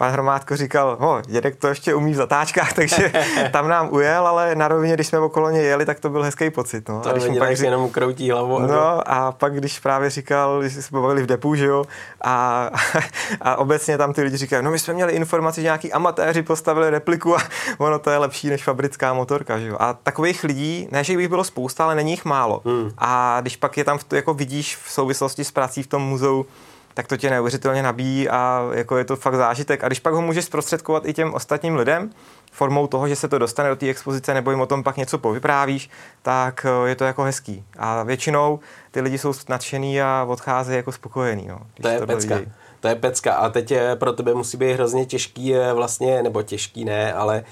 [0.00, 3.12] pan Hromádko říkal, no, dědek to ještě umí v zatáčkách, takže
[3.52, 6.50] tam nám ujel, ale na rovině, když jsme okolo něj jeli, tak to byl hezký
[6.50, 6.88] pocit.
[6.88, 7.00] No.
[7.00, 7.64] To a když mu pak řík...
[7.64, 8.58] jenom kroutí hlavu.
[8.58, 11.84] No a pak, když právě říkal, když jsme bavili v depu, že jo,
[12.24, 12.70] a,
[13.40, 16.90] a obecně tam ty lidi říkají, no my jsme měli informaci, že nějaký amatéři postavili
[16.90, 17.40] repliku a
[17.78, 19.76] ono to je lepší než fabrická motorka, že jo.
[19.80, 22.62] A takových lidí, ne, že bych bylo spousta, ale není jich málo.
[22.64, 22.90] Hmm.
[22.98, 26.46] A když pak je tam, jako vidíš v souvislosti s prací v tom muzeu,
[26.94, 29.84] tak to tě neuvěřitelně nabíjí a jako je to fakt zážitek.
[29.84, 32.10] A když pak ho můžeš zprostředkovat i těm ostatním lidem,
[32.52, 35.18] formou toho, že se to dostane do té expozice nebo jim o tom pak něco
[35.18, 35.90] povyprávíš,
[36.22, 37.64] tak eh, je to jako hezký.
[37.78, 41.46] A většinou ty lidi jsou nadšený a odcházejí jako spokojení.
[41.46, 42.34] No, to je pecka.
[42.34, 42.52] Vidějí.
[42.80, 43.34] To je pecka.
[43.34, 47.44] A teď je, pro tebe musí být hrozně těžký vlastně, nebo těžký ne, ale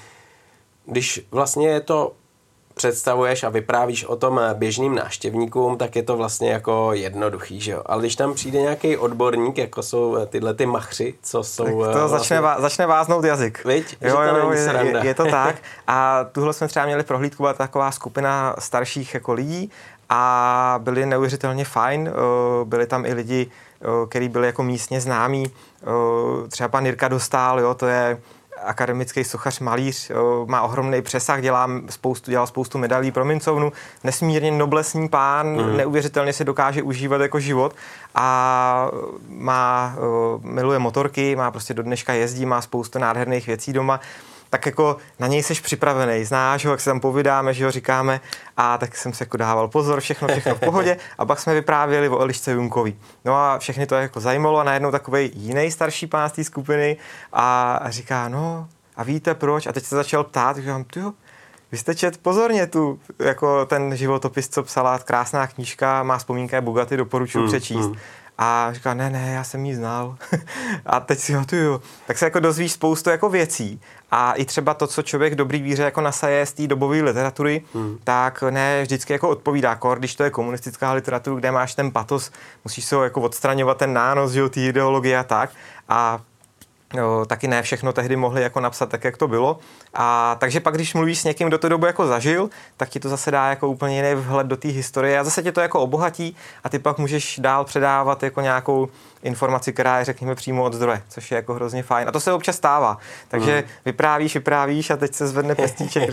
[0.85, 2.13] když vlastně je to
[2.79, 7.81] představuješ a vyprávíš o tom běžným návštěvníkům, tak je to vlastně jako jednoduchý, že jo.
[7.85, 11.63] Ale když tam přijde nějaký odborník, jako jsou tyhle ty machři, co jsou...
[11.63, 12.17] Tak to vlastně...
[12.17, 13.65] začne, vá, začne váznout jazyk.
[13.65, 13.97] Viď?
[14.01, 15.55] Jo, jo, jo je, je, je, to tak.
[15.87, 19.71] A tuhle jsme třeba měli prohlídku, byla taková skupina starších jako lidí
[20.09, 22.11] a byli neuvěřitelně fajn.
[22.63, 23.51] Byli tam i lidi,
[24.09, 25.45] kteří byli jako místně známí.
[26.49, 28.17] Třeba pan Jirka Dostál, jo, to je
[28.63, 30.11] akademický sochař, malíř,
[30.45, 33.71] má ohromný přesah, dělá spoustu, dělal spoustu medalí pro mincovnu,
[34.03, 35.77] nesmírně noblesní pán, mm.
[35.77, 37.75] neuvěřitelně si dokáže užívat jako život
[38.15, 38.91] a
[39.29, 39.95] má,
[40.41, 43.99] miluje motorky, má prostě do dneška jezdí, má spoustu nádherných věcí doma
[44.49, 48.21] tak jako na něj jsi připravený, znáš ho, jak se tam povídáme, že ho říkáme
[48.57, 52.09] a tak jsem se jako dával pozor, všechno, všechno v pohodě a pak jsme vyprávěli
[52.09, 52.95] o Elišce Junkovi.
[53.25, 56.97] No a všechny to jako zajímalo a najednou takový jiný starší pán z té skupiny
[57.33, 59.67] a říká, no a víte proč?
[59.67, 60.99] A teď se začal ptát, říkám, ty
[61.71, 66.97] vy jste čet pozorně tu, jako ten životopis, co psala, krásná knížka, má vzpomínka Bugaty,
[66.97, 67.87] doporučuji mm, přečíst.
[67.87, 67.95] Mm.
[68.41, 70.17] A říká, ne, ne, já jsem ji znal.
[70.85, 73.81] a teď si ho tu, Tak se jako dozvíš spoustu jako věcí.
[74.11, 77.97] A i třeba to, co člověk dobrý víře jako nasaje z té dobové literatury, hmm.
[78.03, 79.75] tak ne vždycky jako odpovídá.
[79.75, 82.31] Kor, když to je komunistická literatura, kde máš ten patos,
[82.63, 85.49] musíš se ho jako odstraňovat ten nános, že ty ideologie a tak.
[85.89, 86.19] A
[87.27, 89.59] taky ne všechno tehdy mohli jako napsat tak, jak to bylo.
[89.93, 93.09] A takže pak, když mluvíš s někým, kdo to dobu jako zažil, tak ti to
[93.09, 96.35] zase dá jako úplně jiný vhled do té historie a zase tě to jako obohatí
[96.63, 98.89] a ty pak můžeš dál předávat jako nějakou
[99.23, 102.07] informaci, která je, řekněme, přímo od zdroje, což je jako hrozně fajn.
[102.07, 102.97] A to se občas stává.
[103.27, 103.73] Takže mm.
[103.85, 106.09] vyprávíš, vyprávíš a teď se zvedne pestíček.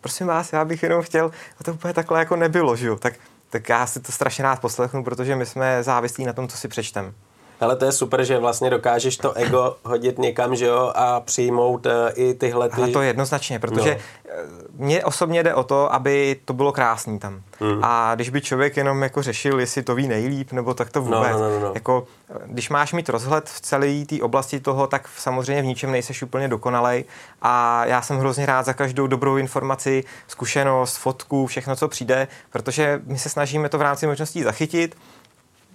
[0.00, 2.96] Prosím vás, já bych jenom chtěl, a to úplně takhle jako nebylo, že jo?
[2.96, 3.14] Tak,
[3.50, 6.68] tak já si to strašně rád poslechnu, protože my jsme závislí na tom, co si
[6.68, 7.14] přečtem.
[7.60, 11.86] Ale to je super, že vlastně dokážeš to ego hodit někam, že jo, a přijmout
[11.86, 12.76] uh, i tyhle ty...
[12.76, 14.42] Ale to jednoznačně, protože no.
[14.72, 17.42] mně osobně jde o to, aby to bylo krásný tam.
[17.60, 17.84] Hmm.
[17.84, 21.04] A když by člověk jenom jako řešil, jestli to ví nejlíp, nebo tak to no,
[21.04, 21.32] vůbec.
[21.32, 21.70] No, no, no, no.
[21.74, 22.06] Jako,
[22.46, 26.48] když máš mít rozhled v celé té oblasti toho, tak samozřejmě v ničem nejseš úplně
[26.48, 27.04] dokonalej.
[27.42, 33.00] A já jsem hrozně rád za každou dobrou informaci, zkušenost, fotku, všechno, co přijde, protože
[33.06, 34.96] my se snažíme to v rámci možností zachytit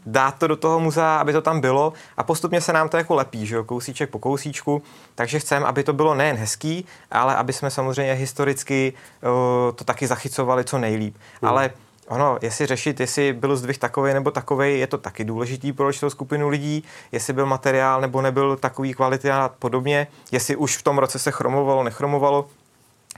[0.06, 3.16] dát to do toho muzea, aby to tam bylo a postupně se nám to jako
[3.16, 4.82] lepí, že jo, kousíček po kousíčku,
[5.16, 9.30] takže chceme, aby to bylo nejen hezký, ale aby jsme samozřejmě historicky uh,
[9.76, 11.16] to taky zachycovali co nejlíp.
[11.42, 11.50] Hmm.
[11.50, 11.72] Ale
[12.08, 16.10] Ono, jestli řešit, jestli byl zdvih takový nebo takový, je to taky důležitý pro určitou
[16.10, 20.98] skupinu lidí, jestli byl materiál nebo nebyl takový kvality a podobně, jestli už v tom
[20.98, 22.46] roce se chromovalo, nechromovalo,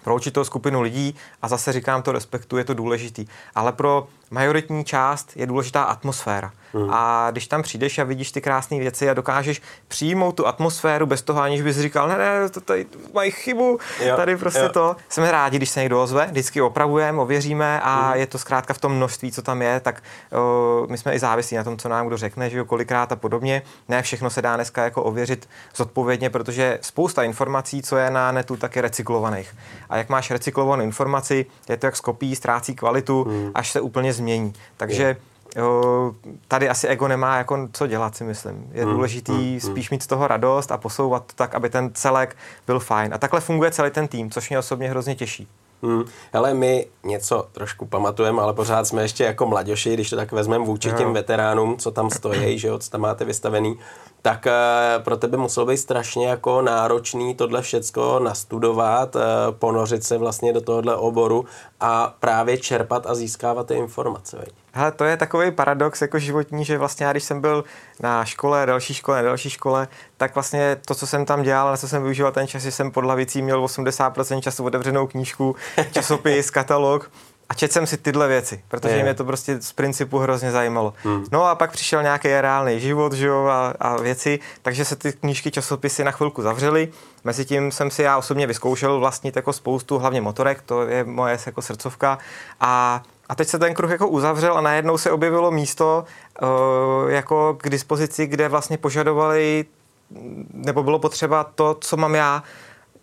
[0.03, 3.25] pro určitou skupinu lidí a zase říkám to respektu, je to důležitý.
[3.55, 6.51] Ale pro majoritní část je důležitá atmosféra.
[6.73, 6.89] Mm.
[6.91, 11.21] A když tam přijdeš a vidíš ty krásné věci a dokážeš přijmout tu atmosféru bez
[11.21, 14.69] toho, aniž bys říkal, ne, ne, to tady mají chybu, jo, tady prostě jo.
[14.69, 14.95] to.
[15.09, 18.19] Jsme rádi, když se někdo ozve, vždycky opravujeme, ověříme a mm.
[18.19, 20.03] je to zkrátka v tom množství, co tam je, tak
[20.81, 23.15] uh, my jsme i závislí na tom, co nám kdo řekne, že jo, kolikrát a
[23.15, 23.61] podobně.
[23.89, 28.55] Ne všechno se dá dneska jako ověřit zodpovědně, protože spousta informací, co je na netu,
[28.57, 29.55] tak je recyklovaných.
[29.89, 33.51] A jak máš recyklovanou informaci, je to jak skopí, ztrácí kvalitu, mm.
[33.53, 34.53] až se úplně změní.
[34.77, 35.17] Takže
[35.55, 36.13] jo,
[36.47, 38.69] tady asi ego nemá jako co dělat, si myslím.
[38.71, 41.69] Je mm, důležitý mm, mm, spíš mít z toho radost a posouvat to tak, aby
[41.69, 43.13] ten celek byl fajn.
[43.13, 45.47] A takhle funguje celý ten tým, což mě osobně hrozně těší.
[45.83, 46.03] Hmm.
[46.33, 50.65] Hele, my něco trošku pamatujeme, ale pořád jsme ještě jako mladěši, když to tak vezmeme
[50.65, 53.79] vůči těm veteránům, co tam stojí, že jo, co tam máte vystavený,
[54.21, 54.53] tak eh,
[55.03, 59.19] pro tebe muselo být strašně jako náročný tohle všecko nastudovat, eh,
[59.51, 61.45] ponořit se vlastně do tohohle oboru
[61.79, 64.37] a právě čerpat a získávat ty informace.
[64.37, 64.64] Veď?
[64.77, 67.63] Hele, to je takový paradox jako životní, že vlastně já, když jsem byl
[67.99, 71.87] na škole, další škole, další škole, tak vlastně to, co jsem tam dělal, na co
[71.87, 75.55] jsem využíval ten čas, že jsem pod lavicí měl 80% času otevřenou knížku,
[75.91, 77.11] časopis, katalog
[77.49, 79.03] a četl jsem si tyhle věci, protože je.
[79.03, 80.93] mě to prostě z principu hrozně zajímalo.
[81.03, 81.25] Hmm.
[81.31, 85.13] No a pak přišel nějaký reálný život že jo, a, a věci, takže se ty
[85.13, 86.91] knížky, časopisy na chvilku zavřely.
[87.23, 91.61] Mezitím jsem si já osobně vyzkoušel vlastnit jako spoustu, hlavně motorek, to je moje jako
[91.61, 92.17] srdcovka.
[92.59, 96.05] A a teď se ten kruh jako uzavřel a najednou se objevilo místo
[96.41, 99.65] uh, jako k dispozici, kde vlastně požadovali,
[100.53, 102.43] nebo bylo potřeba to, co mám já,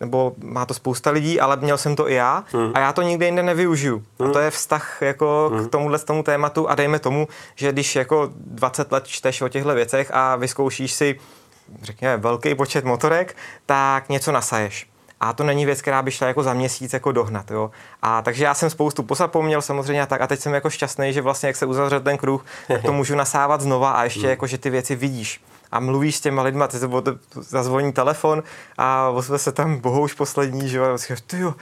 [0.01, 2.71] nebo má to spousta lidí, ale měl jsem to i já hmm.
[2.75, 4.03] a já to nikde jinde nevyužiju.
[4.21, 4.31] Hmm.
[4.31, 5.69] A to je vztah jako hmm.
[5.69, 9.49] k tomuhle k tomu tématu a dejme tomu, že když jako 20 let čteš o
[9.49, 11.19] těchto věcech a vyzkoušíš si
[11.83, 14.92] řekněme, velký počet motorek, tak něco nasaješ.
[15.23, 17.51] A to není věc, která by šla jako za měsíc jako dohnat.
[17.51, 17.71] Jo?
[18.03, 21.21] A takže já jsem spoustu posapomněl samozřejmě a tak a teď jsem jako šťastný, že
[21.21, 24.31] vlastně jak se uzavřel ten kruh, tak to můžu nasávat znova a ještě hmm.
[24.31, 25.41] jako, že ty věci vidíš
[25.73, 26.89] a mluvíš s těma lidma, ty se
[27.35, 28.43] zazvoní telefon
[28.79, 30.97] a ozve se tam bohouš poslední, že jo,
[31.27, 31.55] ty jo,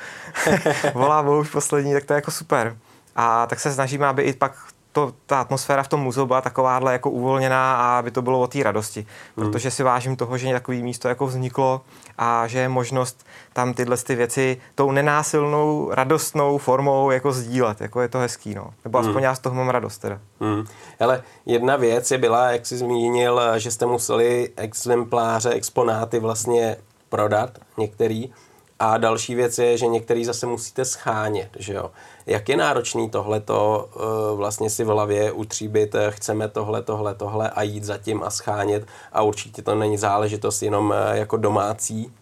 [0.94, 2.76] volá bohouš poslední, tak to je jako super.
[3.16, 4.52] A tak se snažíme, aby i pak
[4.92, 8.46] to, ta atmosféra v tom muzeu byla takováhle jako uvolněná a aby to bylo o
[8.46, 9.06] té radosti.
[9.36, 9.46] Hmm.
[9.46, 11.80] Protože si vážím toho, že takový místo jako vzniklo
[12.18, 17.80] a že je možnost tam tyhle ty věci tou nenásilnou, radostnou formou jako sdílet.
[17.80, 18.70] Jako je to hezký, no.
[18.84, 19.24] Nebo aspoň hmm.
[19.24, 20.18] já z toho mám radost teda.
[20.40, 20.66] Hmm.
[21.00, 26.76] Ale jedna věc je byla, jak jsi zmínil, že jste museli exempláře, exponáty vlastně
[27.08, 28.32] prodat některý.
[28.78, 31.90] A další věc je, že některý zase musíte schánět, že jo.
[32.26, 37.50] Jak je náročný tohleto uh, vlastně si v hlavě utříbit, eh, chceme tohle, tohle, tohle
[37.50, 42.12] a jít za tím a schánět a určitě to není záležitost jenom uh, jako domácí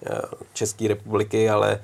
[0.53, 1.81] České republiky, ale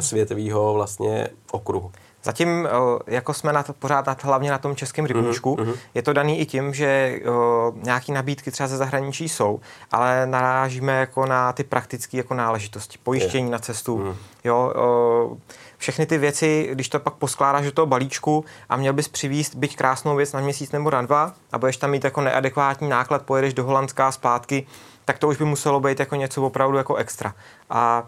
[0.00, 1.92] světového vlastně okruhu.
[2.24, 2.68] Zatím,
[3.06, 5.74] jako jsme na to, pořád na, hlavně na tom českém rybníčku, mm-hmm.
[5.94, 10.92] je to daný i tím, že o, nějaké nabídky třeba ze zahraničí jsou, ale narážíme
[10.92, 12.98] jako na ty praktické jako náležitosti.
[13.02, 13.52] Pojištění je.
[13.52, 14.16] na cestu, mm.
[14.44, 15.36] jo, o,
[15.82, 19.76] všechny ty věci, když to pak poskládáš do toho balíčku a měl bys přivízt byť
[19.76, 23.54] krásnou věc na měsíc nebo na dva a budeš tam mít jako neadekvátní náklad, pojedeš
[23.54, 24.66] do Holandska zpátky,
[25.04, 27.34] tak to už by muselo být jako něco opravdu jako extra.
[27.70, 28.06] A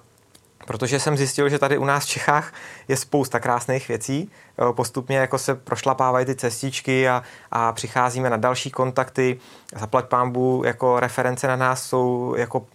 [0.66, 2.52] protože jsem zjistil, že tady u nás v Čechách
[2.88, 4.30] je spousta krásných věcí.
[4.72, 9.38] Postupně jako se prošlapávají ty cestičky a, a přicházíme na další kontakty.
[9.76, 12.66] Zaplať pámbu, jako reference na nás jsou jako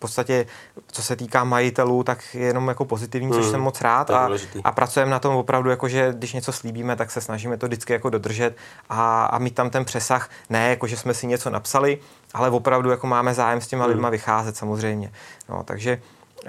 [0.00, 0.46] podstatě,
[0.92, 4.28] co se týká majitelů, tak je jenom jako pozitivní, což hmm, jsem moc rád a,
[4.64, 7.92] a pracujeme na tom opravdu, jako že když něco slíbíme, tak se snažíme to vždycky
[7.92, 8.56] jako dodržet
[8.88, 11.98] a, a mít tam ten přesah, ne jako, že jsme si něco napsali,
[12.34, 13.92] ale opravdu jako máme zájem s těma hmm.
[13.92, 15.12] lidma vycházet samozřejmě.
[15.48, 16.00] No, takže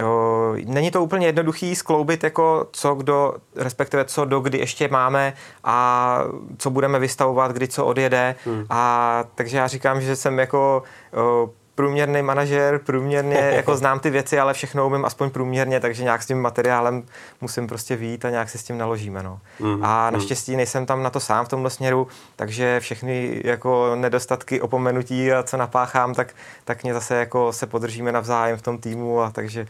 [0.04, 5.34] O, není to úplně jednoduchý skloubit, jako co kdo, respektive co do kdy ještě máme
[5.64, 6.18] a
[6.58, 8.36] co budeme vystavovat, kdy co odjede.
[8.46, 8.66] Hmm.
[8.70, 10.84] A takže já říkám, že jsem jako
[11.14, 11.50] o,
[11.82, 16.26] průměrný manažer, průměrně jako znám ty věci, ale všechno umím aspoň průměrně, takže nějak s
[16.26, 17.04] tím materiálem
[17.42, 19.24] musím prostě výjít a nějak si s tím naložíme.
[19.24, 19.40] No.
[19.60, 20.14] Mm, a hmm.
[20.14, 25.44] naštěstí nejsem tam na to sám v tomhle směru, takže všechny jako nedostatky, opomenutí a
[25.44, 26.34] co napáchám, tak,
[26.66, 29.68] tak mě zase jako se podržíme navzájem v tom týmu a takže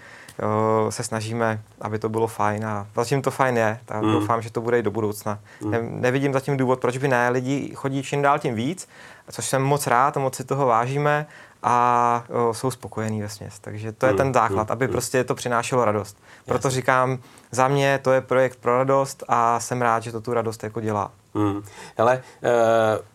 [0.90, 4.12] se snažíme, aby to bylo fajn a zatím to fajn je, tak mm.
[4.12, 5.40] doufám, že to bude i do budoucna.
[5.62, 5.72] Mm.
[5.72, 8.88] Ne, nevidím zatím důvod, proč by ne, lidi chodí čím dál tím víc,
[9.32, 11.26] což jsem moc rád, moc si toho vážíme
[11.64, 13.60] a jsou spokojení ve směs.
[13.60, 16.18] Takže to je ten základ, aby prostě to přinášelo radost.
[16.46, 17.20] Proto říkám,
[17.52, 20.82] za mě to je projekt pro radost a jsem rád, že to tu radost jako
[20.82, 21.12] dělá.
[21.34, 21.64] Hmm.
[21.98, 22.24] Hele,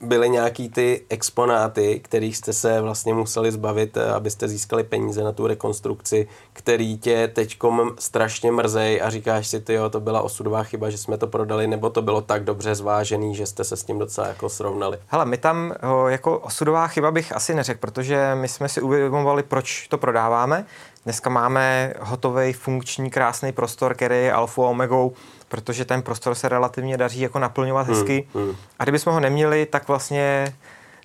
[0.00, 5.24] uh, byly nějaký ty exponáty, kterých jste se vlastně museli zbavit, uh, abyste získali peníze
[5.24, 10.20] na tu rekonstrukci, který tě teďkom strašně mrzej a říkáš si, ty jo, to byla
[10.20, 13.76] osudová chyba, že jsme to prodali, nebo to bylo tak dobře zvážený, že jste se
[13.76, 14.98] s tím docela jako srovnali?
[15.06, 19.42] Hele, my tam uh, jako osudová chyba bych asi neřekl, protože my jsme si uvědomovali,
[19.42, 20.66] proč to prodáváme.
[21.06, 25.12] Dneska máme hotový funkční krásný prostor, který je alfa a omegou
[25.48, 28.28] protože ten prostor se relativně daří jako naplňovat hezky.
[28.34, 28.56] Hmm, hmm.
[28.78, 30.54] A kdybychom ho neměli, tak vlastně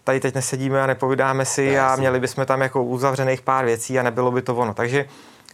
[0.03, 4.03] tady teď nesedíme a nepovídáme si a měli bychom tam jako uzavřených pár věcí a
[4.03, 4.73] nebylo by to ono.
[4.73, 5.05] Takže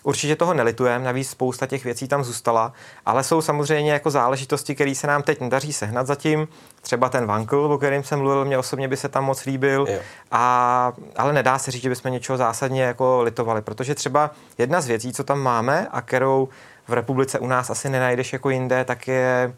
[0.04, 2.74] Určitě toho nelitujeme, navíc spousta těch věcí tam zůstala,
[3.06, 6.48] ale jsou samozřejmě jako záležitosti, které se nám teď nedaří sehnat zatím.
[6.82, 9.88] Třeba ten vankl, o kterém jsem mluvil, mě osobně by se tam moc líbil,
[10.32, 14.88] a, ale nedá se říct, že bychom něčeho zásadně jako litovali, protože třeba jedna z
[14.88, 16.50] věcí, co tam máme a kterou
[16.88, 19.54] v republice u nás asi nenajdeš jako jinde, tak je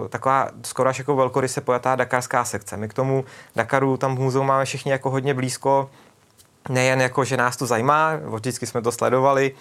[0.00, 2.76] uh, taková skoro až jako velkoryse pojatá dakarská sekce.
[2.76, 3.24] My k tomu
[3.56, 5.90] Dakaru tam v muzeu máme všichni jako hodně blízko,
[6.68, 9.54] nejen jako, že nás to zajímá, vždycky jsme to sledovali,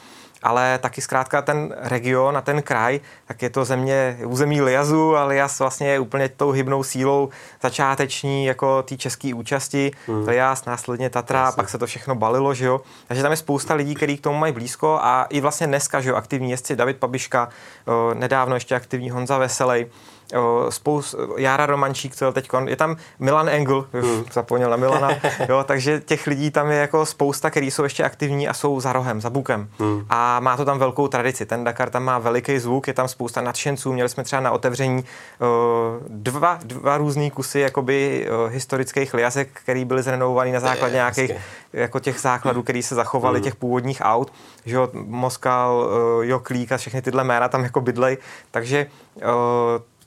[0.43, 5.24] ale taky zkrátka ten region a ten kraj, tak je to země, území Liazu a
[5.24, 7.30] Liaz vlastně je úplně tou hybnou sílou
[7.62, 9.91] začáteční jako té české účasti.
[10.08, 10.28] Hmm.
[10.28, 11.56] Liaz, následně Tatra, Jasně.
[11.56, 12.82] pak se to všechno balilo, že jo.
[13.08, 16.10] Takže tam je spousta lidí, kteří k tomu mají blízko a i vlastně dneska, že
[16.10, 17.50] jo, aktivní jezdci David Pabiška,
[18.14, 19.88] nedávno ještě aktivní Honza Veselej,
[20.69, 24.23] spous, Jára Romančík, co teď je tam Milan Engel, hmm.
[24.34, 25.09] zapomněl na Milana,
[25.49, 28.93] jo, takže těch lidí tam je jako spousta, kteří jsou ještě aktivní a jsou za
[28.93, 29.69] rohem, za bukem.
[29.80, 30.05] Hmm.
[30.09, 31.45] A má to tam velkou tradici.
[31.45, 33.93] Ten Dakar tam má veliký zvuk, je tam spousta nadšenců.
[33.93, 35.05] Měli jsme třeba na otevření
[36.07, 41.32] dva, dva různý kusy jakoby historických liasek, které byly zrenovované na základě nějakých
[41.73, 43.43] jako těch základů, které se zachovaly, hmm.
[43.43, 44.34] těch původních aut,
[44.65, 45.89] že jo, Moskal,
[46.21, 48.17] Joklík a všechny tyhle jména tam jako bydlej.
[48.51, 48.88] Takže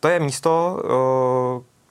[0.00, 0.82] to je místo,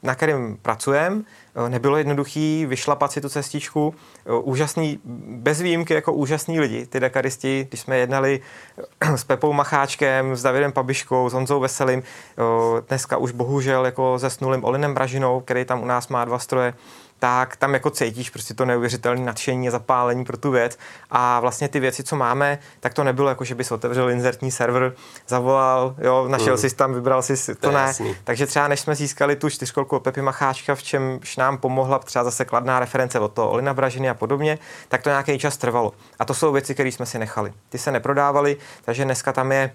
[0.03, 1.21] na kterém pracujeme.
[1.67, 3.95] Nebylo jednoduché vyšlapat si tu cestičku.
[4.41, 8.41] Úžasný, bez výjimky jako úžasní lidi, ty Dakaristi, když jsme jednali
[9.15, 12.03] s Pepou Macháčkem, s Davidem Pabiškou, s Honzou Veselým,
[12.87, 16.73] dneska už bohužel jako se snulým Olinem Bražinou, který tam u nás má dva stroje,
[17.19, 20.77] tak tam jako cítíš prostě to neuvěřitelné nadšení a zapálení pro tu věc.
[21.09, 24.93] A vlastně ty věci, co máme, tak to nebylo jako, že bys otevřel inzertní server,
[25.27, 26.57] zavolal, jo, našel mm.
[26.57, 27.81] si tam, vybral si, to, to ne.
[27.81, 28.15] Jasný.
[28.23, 32.23] Takže třeba než jsme získali tu čtyřkolku od Pepi Macháčka, v čemž nám pomohla třeba
[32.23, 35.93] zase kladná reference od toho Olina Bražiny a podobně, tak to nějaký čas trvalo.
[36.19, 37.53] A to jsou věci, které jsme si nechali.
[37.69, 39.71] Ty se neprodávaly, takže dneska tam je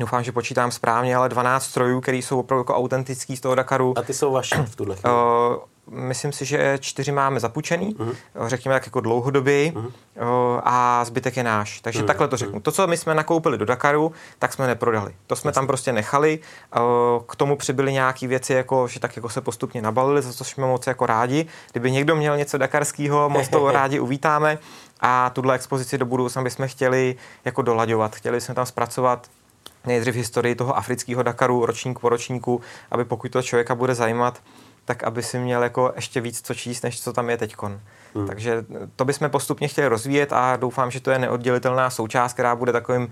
[0.00, 3.94] Doufám, že počítám správně, ale 12 strojů, které jsou opravdu jako autentický z toho Dakaru.
[3.98, 5.14] A ty jsou vaše v tuhle chvíli?
[5.14, 5.56] Uh,
[5.90, 8.14] myslím si, že čtyři máme zapučený, uh-huh.
[8.46, 10.60] řekněme tak jako dlouhodobě, uh-huh.
[10.64, 11.80] a zbytek je náš.
[11.80, 12.06] Takže uh-huh.
[12.06, 12.60] takhle to řeknu.
[12.60, 15.14] To, co my jsme nakoupili do Dakaru, tak jsme neprodali.
[15.26, 15.54] To jsme Jasně.
[15.54, 16.38] tam prostě nechali.
[17.26, 20.66] K tomu přibyly nějaké věci, jako, že tak jako se postupně nabalili, za co jsme
[20.66, 21.46] moc jako rádi.
[21.72, 24.58] Kdyby někdo měl něco dakarského, moc to rádi uvítáme.
[25.00, 28.16] A tuhle expozici do budoucna bychom chtěli jako dolaďovat.
[28.16, 29.28] Chtěli jsme tam zpracovat
[29.86, 32.60] nejdřív historii toho afrického Dakaru ročník po ročníku,
[32.90, 34.42] aby pokud to člověka bude zajímat,
[34.86, 37.80] tak aby si měl jako ještě víc co číst, než co tam je teďkon.
[38.14, 38.26] Hmm.
[38.26, 38.64] Takže
[38.96, 43.10] to bychom postupně chtěli rozvíjet a doufám, že to je neoddělitelná součást, která bude takovým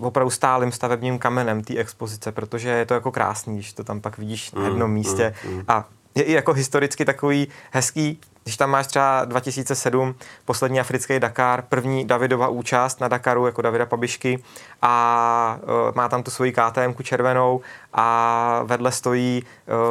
[0.00, 4.18] opravdu stálým stavebním kamenem té expozice, protože je to jako krásný, když to tam pak
[4.18, 4.94] vidíš na jednom hmm.
[4.94, 5.34] místě.
[5.42, 5.52] Hmm.
[5.52, 5.64] hmm.
[5.68, 11.62] A je i jako historicky takový hezký, když tam máš třeba 2007, poslední africký Dakar,
[11.62, 14.42] první Davidova účast na Dakaru jako Davida Pabišky
[14.82, 17.60] a uh, má tam tu svoji KTM červenou
[17.92, 19.42] a vedle stojí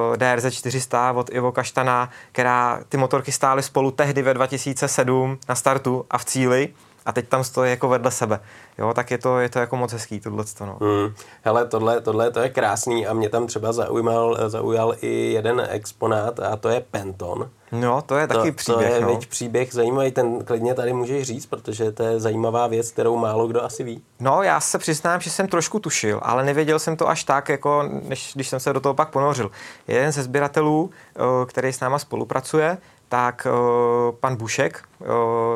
[0.09, 5.55] uh, DRZ 400 od Ivo Kaštana, která ty motorky stály spolu tehdy ve 2007 na
[5.55, 6.69] startu a v cíli
[7.07, 8.39] a teď tam stojí jako vedle sebe.
[8.77, 10.43] Jo, tak je to, je to jako moc hezký tohle.
[10.61, 10.77] No.
[10.81, 11.13] Hmm.
[11.41, 16.39] Hele, tohle, tohle to je krásný a mě tam třeba zaujímal, zaujal i jeden exponát
[16.39, 17.49] a to je Penton.
[17.71, 18.89] No, to je taky to, příběh.
[18.89, 19.19] To je no.
[19.29, 23.63] příběh zajímavý, ten klidně tady můžeš říct, protože to je zajímavá věc, kterou málo kdo
[23.63, 24.01] asi ví.
[24.19, 27.83] No, já se přiznám, že jsem trošku tušil, ale nevěděl jsem to až tak, jako
[28.03, 29.51] než když jsem se do toho pak ponořil.
[29.87, 32.77] Jeden ze sběratelů, eh, který s náma spolupracuje,
[33.09, 35.07] tak uh, pan Bušek, uh,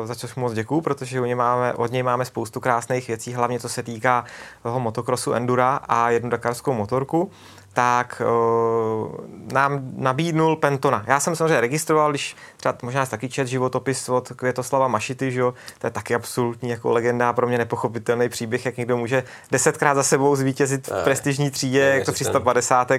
[0.04, 3.60] za což moc děkuju, protože od něj, máme, od něj máme spoustu krásných věcí, hlavně
[3.60, 4.24] co se týká
[4.62, 7.30] toho motokrosu Endura a jednu dakarskou motorku,
[7.72, 9.10] tak uh,
[9.52, 11.04] nám nabídnul Pentona.
[11.06, 15.54] Já jsem samozřejmě registroval, když třeba možná taky čet životopis od Květoslava Mašity, že jo,
[15.78, 20.02] to je taky absolutní jako legenda, pro mě nepochopitelný příběh, jak někdo může desetkrát za
[20.02, 22.92] sebou zvítězit v prestižní třídě, jako 350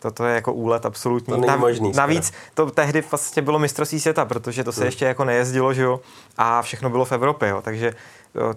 [0.00, 1.34] toto je jako úlet absolutní.
[1.34, 4.86] To není možný, Navíc to tehdy vlastně bylo mistrovství světa, protože to se hmm.
[4.86, 6.00] ještě jako nejezdilo, že jo,
[6.38, 7.94] a všechno bylo v Evropě, jo, takže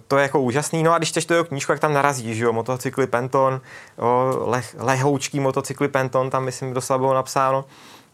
[0.08, 0.82] to je jako úžasný.
[0.82, 3.60] No a když čteš tu jeho knížku, jak tam narazí, že jo, motocykly Penton,
[3.98, 7.64] jo, leh, lehoučký motocykly Penton, tam myslím doslova bylo napsáno.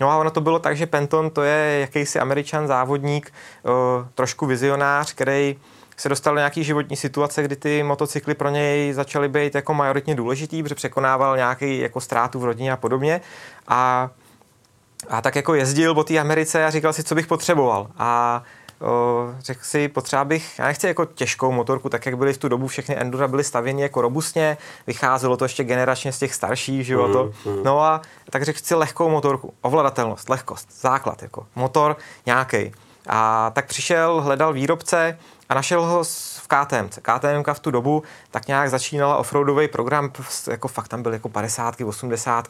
[0.01, 3.33] No a ono to bylo tak, že Penton to je jakýsi američan závodník,
[3.65, 5.57] o, trošku vizionář, který
[6.01, 10.15] se dostal do nějaký životní situace, kdy ty motocykly pro něj začaly být jako majoritně
[10.15, 13.21] důležitý, protože překonával nějaký jako ztrátu v rodině a podobně.
[13.69, 14.11] A,
[15.09, 17.91] a tak jako jezdil po té Americe a říkal si, co bych potřeboval.
[17.99, 18.43] A
[19.39, 22.67] řekl si, potřeba bych, já nechci jako těžkou motorku, tak jak byly v tu dobu
[22.67, 27.09] všechny Endura byly stavěny jako robustně, vycházelo to ještě generačně z těch starších, že jo,
[27.13, 27.33] to.
[27.45, 27.65] Mm, mm.
[27.65, 31.97] No a tak řekl si lehkou motorku, ovladatelnost, lehkost, základ, jako motor
[32.27, 32.73] nějaký.
[33.09, 35.19] A tak přišel, hledal výrobce
[35.51, 36.05] a našel ho
[36.37, 36.89] v KTM.
[36.89, 40.13] KTM v tu dobu tak nějak začínala offroadový program,
[40.51, 42.47] jako fakt tam byl jako 50, 80.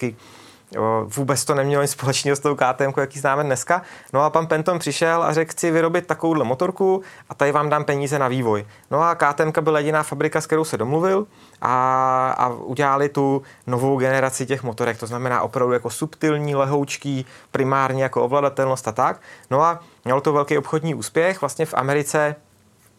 [1.05, 3.82] vůbec to nemělo nic společného s tou KTM, jaký známe dneska.
[4.12, 7.84] No a pan Penton přišel a řekl, chci vyrobit takovouhle motorku a tady vám dám
[7.84, 8.66] peníze na vývoj.
[8.90, 11.26] No a KTM byla jediná fabrika, s kterou se domluvil
[11.61, 18.03] a, a udělali tu novou generaci těch motorek, to znamená opravdu jako subtilní, lehoučký, primárně
[18.03, 19.20] jako ovladatelnost a tak.
[19.51, 22.36] No a mělo to velký obchodní úspěch, vlastně v Americe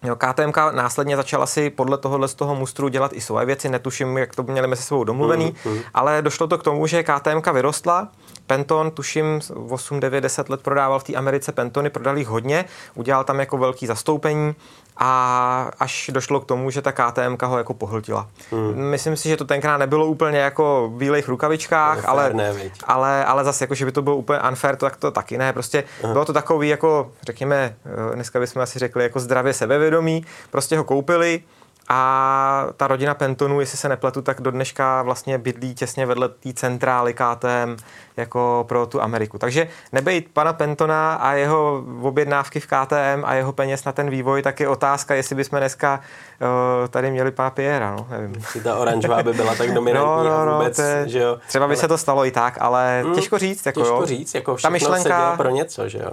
[0.03, 4.17] Jo, KTM následně začala si podle tohohle z toho mustru dělat i svoje věci, netuším,
[4.17, 5.79] jak to měli mezi sebou domluvený, mm, mm.
[5.93, 8.07] ale došlo to k tomu, že KTM vyrostla,
[8.47, 9.39] Penton, tuším,
[9.69, 13.57] 8, 9, 10 let prodával v té Americe Pentony, prodal jich hodně, udělal tam jako
[13.57, 14.55] velký zastoupení
[15.03, 18.27] a až došlo k tomu, že ta KTM ho jako pohltila.
[18.51, 18.75] Hmm.
[18.75, 23.43] Myslím si, že to tenkrát nebylo úplně jako v bílých rukavičkách, ale, ne, ale, ale
[23.43, 25.53] zase jako, že by to bylo úplně unfair, to tak to taky ne.
[25.53, 26.13] Prostě Aha.
[26.13, 27.75] bylo to takový jako, řekněme,
[28.11, 31.43] eh, dneska bychom asi řekli jako zdravě sebevědomí, prostě ho koupili,
[31.89, 36.53] a ta rodina Pentonu, jestli se nepletu, tak do dneška vlastně bydlí těsně vedle té
[36.53, 37.77] centrály KTM
[38.17, 39.37] jako pro tu Ameriku.
[39.37, 44.41] Takže nebejt pana Pentona a jeho objednávky v KTM a jeho peněz na ten vývoj,
[44.41, 45.99] tak je otázka, jestli bychom dneska
[46.41, 48.41] uh, tady měli pana Piera, no, nevím.
[48.41, 51.39] Si ta oranžová by byla tak dominantní no, no, no, vůbec, je, že jo.
[51.47, 51.81] Třeba by ale...
[51.81, 53.65] se to stalo i tak, ale mm, těžko říct.
[53.65, 54.05] Jako, těžko jo.
[54.05, 56.11] říct, jako všechno ta myšlenka, se pro něco, že jo.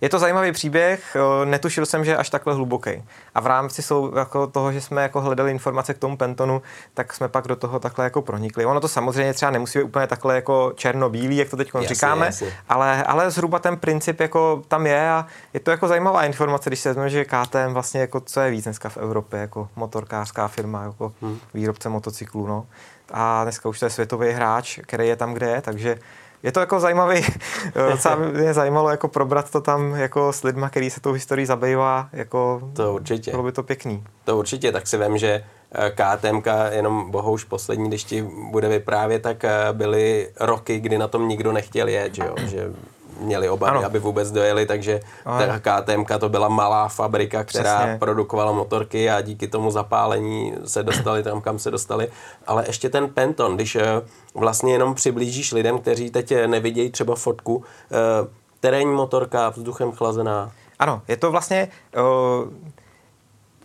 [0.00, 3.04] Je to zajímavý příběh, netušil jsem, že je až takhle hluboký.
[3.34, 6.62] A v rámci jsou jako toho, že jsme jako hledali informace k tomu Pentonu,
[6.94, 8.66] tak jsme pak do toho takhle jako pronikli.
[8.66, 12.52] Ono to samozřejmě třeba nemusí být úplně takhle jako černobílý, jak to teď říkáme, jasně.
[12.68, 16.80] Ale, ale zhruba ten princip jako tam je a je to jako zajímavá informace, když
[16.80, 20.82] se vezme, že KTM vlastně jako co je víc dneska v Evropě, jako motorkářská firma,
[20.82, 21.38] jako hmm.
[21.54, 22.66] výrobce motocyklů, no.
[23.12, 25.98] A dneska už to je světový hráč, který je tam, kde je, takže
[26.44, 27.24] je to jako zajímavý,
[27.90, 32.08] docela mě zajímalo jako probrat to tam jako s lidma, který se tou historií zabývá,
[32.12, 33.30] jako to určitě.
[33.30, 34.04] bylo by to pěkný.
[34.24, 39.22] To určitě, tak si vím, že eh, KTM, jenom bohouš poslední, když ti bude vyprávět,
[39.22, 42.34] tak eh, byly roky, kdy na tom nikdo nechtěl jet, že, jo?
[42.38, 42.72] že
[43.20, 43.86] měli obavy, ano.
[43.86, 47.96] aby vůbec dojeli, takže ta KTM to byla malá fabrika, která Přesně.
[47.98, 52.08] produkovala motorky a díky tomu zapálení se dostali tam, kam se dostali.
[52.46, 54.02] Ale ještě ten Penton, když eh,
[54.34, 58.28] vlastně jenom přiblížíš lidem, kteří teď eh, nevidějí třeba fotku, eh,
[58.60, 60.52] terénní motorka, vzduchem chlazená.
[60.78, 61.68] Ano, je to vlastně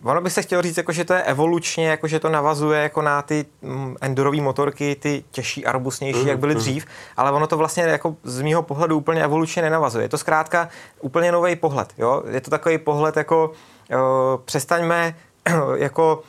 [0.03, 3.01] Ono by se chtělo říct, jako, že to je evolučně, jako, že to navazuje jako
[3.01, 6.59] na ty mm, endurové motorky, ty těžší a robustnější, mm, jak byly mm.
[6.59, 6.85] dřív,
[7.17, 10.05] ale ono to vlastně jako z mýho pohledu úplně evolučně nenavazuje.
[10.05, 10.69] Je to zkrátka
[11.01, 11.93] úplně nový pohled.
[11.97, 12.23] Jo?
[12.29, 13.51] Je to takový pohled jako
[13.91, 13.97] uh,
[14.45, 15.15] přestaňme
[15.75, 16.23] jako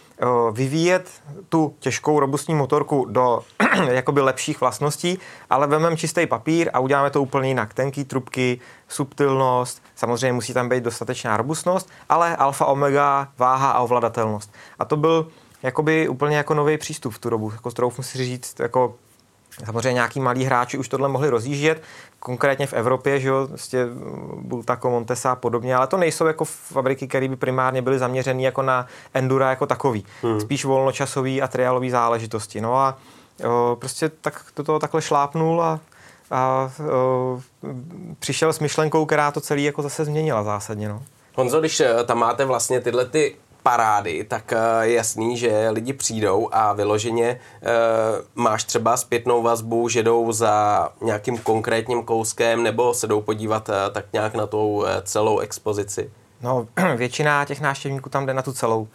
[0.53, 1.11] vyvíjet
[1.49, 3.43] tu těžkou robustní motorku do
[3.91, 5.19] jakoby lepších vlastností,
[5.51, 7.75] ale vezmeme čistý papír a uděláme to úplně jinak.
[7.75, 14.53] Tenký trubky, subtilnost, samozřejmě musí tam být dostatečná robustnost, ale alfa, omega, váha a ovladatelnost.
[14.79, 15.29] A to byl
[15.63, 18.95] jakoby úplně jako nový přístup v tu dobu, jako troufnu si říct, jako
[19.65, 21.83] Samozřejmě nějaký malí hráči už tohle mohli rozjíždět,
[22.19, 23.87] konkrétně v Evropě, že jo, prostě
[24.35, 28.63] Bultaco, Montesa a podobně, ale to nejsou jako fabriky, které by primárně byly zaměřené jako
[28.63, 30.05] na endura jako takový.
[30.23, 30.41] Hmm.
[30.41, 32.61] Spíš volnočasový a trialový záležitosti.
[32.61, 32.99] No a
[33.49, 35.81] o, prostě tak do toho takhle šlápnul a,
[36.31, 37.41] a o,
[38.19, 40.89] přišel s myšlenkou, která to celé jako zase změnila zásadně.
[40.89, 41.03] No.
[41.35, 45.93] Honzo, když eh, tam máte vlastně tyhle ty parády, tak eh, je jasný, že lidi
[45.93, 47.39] přijdou a vyloženě e,
[48.35, 53.91] máš třeba zpětnou vazbu, že jdou za nějakým konkrétním kouskem nebo se jdou podívat e,
[53.91, 56.11] tak nějak na tou celou expozici?
[56.43, 58.89] No, většina těch návštěvníků tam jde na tu celou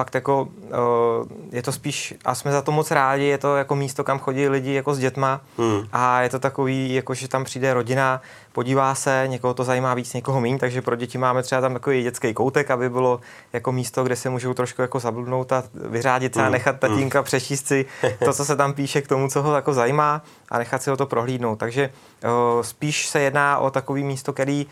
[0.00, 0.48] fakt jako
[1.52, 4.48] je to spíš, a jsme za to moc rádi, je to jako místo, kam chodí
[4.48, 5.86] lidi jako s dětma hmm.
[5.92, 8.20] a je to takový, jako že tam přijde rodina,
[8.52, 12.02] podívá se, někoho to zajímá víc, někoho méně, takže pro děti máme třeba tam takový
[12.02, 13.20] dětský koutek, aby bylo
[13.52, 16.52] jako místo, kde se můžou trošku jako zabludnout a vyřádit se a hmm.
[16.52, 16.80] nechat hmm.
[16.80, 17.84] tatínka přečíst si
[18.24, 20.96] to, co se tam píše k tomu, co ho jako zajímá a nechat si ho
[20.96, 21.58] to prohlídnout.
[21.58, 21.90] Takže
[22.62, 24.66] spíš se jedná o takový místo, který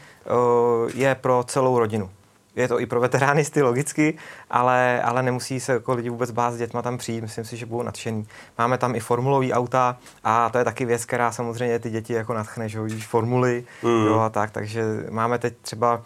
[0.95, 2.11] je pro celou rodinu
[2.59, 4.19] je to i pro veteránisty logicky,
[4.51, 7.67] ale, ale nemusí se jako lidi vůbec bát s dětma tam přijít, myslím si, že
[7.67, 8.27] budou nadšení.
[8.59, 12.35] Máme tam i formulový auta a to je taky věc, která samozřejmě ty děti jako
[12.35, 14.07] nadchne, že formuly mm.
[14.07, 16.03] jo, a tak, takže máme teď třeba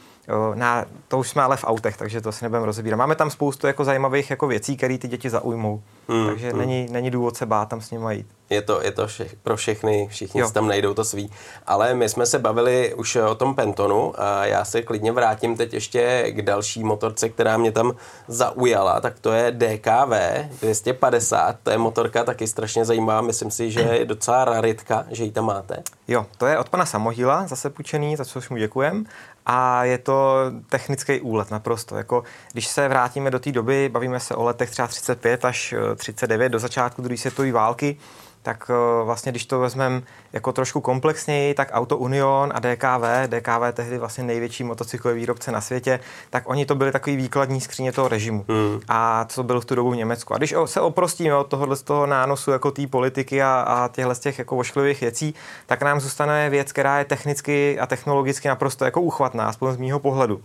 [0.54, 2.98] na, to už jsme ale v autech, takže to si nebudeme rozebírat.
[2.98, 5.82] Máme tam spoustu jako zajímavých jako věcí, které ty děti zaujmou.
[6.08, 6.58] Mm, takže mm.
[6.58, 8.26] Není, není důvod se bát tam s nimi jít.
[8.50, 10.48] Je to, je to vše, pro všechny, všichni jo.
[10.48, 11.30] si tam najdou to svý.
[11.66, 15.74] Ale my jsme se bavili už o tom Pentonu a já se klidně vrátím teď
[15.74, 17.92] ještě k další motorce, která mě tam
[18.28, 20.12] zaujala, tak to je DKV
[20.60, 21.56] 250.
[21.62, 25.44] To je motorka taky strašně zajímavá, myslím si, že je docela raritka, že ji tam
[25.44, 25.82] máte.
[26.08, 29.04] Jo, to je od pana Samohila, zase půjčený, za což mu děkujem
[29.47, 30.36] a je to
[30.68, 31.97] technický úlet naprosto.
[31.97, 36.47] Jako, když se vrátíme do té doby, bavíme se o letech třeba 35 až 39
[36.47, 37.97] eh, do začátku druhé světové války,
[38.43, 43.72] tak eh, vlastně když to vezmeme jako trošku komplexněji, tak Auto Union a DKV, DKV
[43.72, 48.09] tehdy vlastně největší motocyklový výrobce na světě, tak oni to byli takový výkladní skříně toho
[48.09, 48.45] režimu.
[48.49, 48.80] Mm.
[48.88, 50.34] A to byl v tu dobu v Německu.
[50.34, 54.14] A když se oprostíme od tohohle z toho nánosu jako té politiky a, a těchhle
[54.14, 55.34] z těch jako ošklivých věcí,
[55.66, 59.99] tak nám zůstane věc, která je technicky a technologicky naprosto jako uchvatná, aspoň z mýho
[59.99, 60.40] pohledu.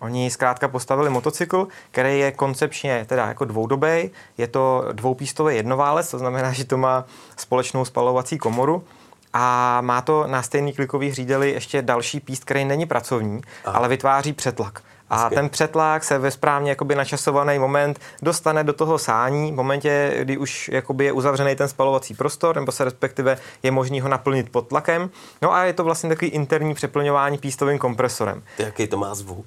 [0.00, 6.18] Oni zkrátka postavili motocykl, který je koncepčně teda jako dvoudobý, je to dvoupístový jednoválec, to
[6.18, 7.04] znamená, že to má
[7.36, 8.84] společnou spalovací komoru
[9.32, 13.78] a má to na stejný klikový hřídeli ještě další píst, který není pracovní, Aha.
[13.78, 14.82] ale vytváří přetlak.
[15.10, 15.34] A Hezky.
[15.34, 20.36] ten přetlak se ve správně jakoby načasovaný moment dostane do toho sání v momentě, kdy
[20.38, 24.68] už jakoby je uzavřený ten spalovací prostor, nebo se respektive je možný ho naplnit pod
[24.68, 25.10] tlakem.
[25.42, 28.42] No a je to vlastně takový interní přeplňování pístovým kompresorem.
[28.58, 29.46] Jaký to má zvuk?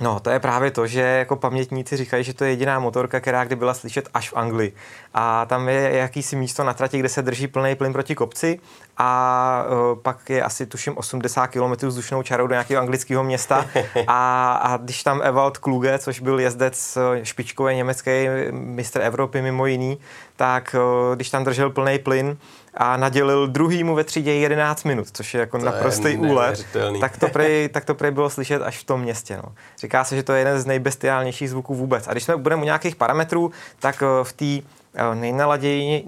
[0.00, 3.44] No, to je právě to, že jako pamětníci říkají, že to je jediná motorka, která
[3.44, 4.72] kdy byla slyšet až v Anglii.
[5.14, 8.60] A tam je jakýsi místo na trati, kde se drží plný plyn proti kopci
[8.98, 13.66] a uh, pak je asi tuším 80 km vzdušnou čarou do nějakého anglického města
[14.06, 18.10] a, a když tam Ewald Kluge, což byl jezdec e, špičkový německý
[18.50, 19.98] mistr Evropy mimo jiný,
[20.36, 22.36] tak uh, když tam držel plný plyn,
[22.78, 26.66] a nadělil druhýmu ve třídě 11 minut, což je jako to naprostý úlet,
[27.00, 29.36] tak to, prej, tak to prej bylo slyšet až v tom městě.
[29.36, 29.52] No.
[29.78, 32.08] Říká se, že to je jeden z nejbestiálnějších zvuků vůbec.
[32.08, 35.14] A když jsme budeme u nějakých parametrů, tak eh, v té eh,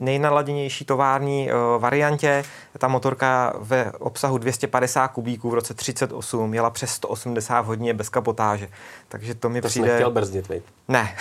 [0.00, 2.44] nejnaladěnější tovární uh, variantě.
[2.78, 8.68] Ta motorka ve obsahu 250 kubíků v roce 38 jela přes 180 hodně bez kapotáže.
[9.08, 9.86] Takže to mi to přijde...
[9.86, 10.62] To nechtěl brzdit, vej?
[10.88, 11.16] Ne,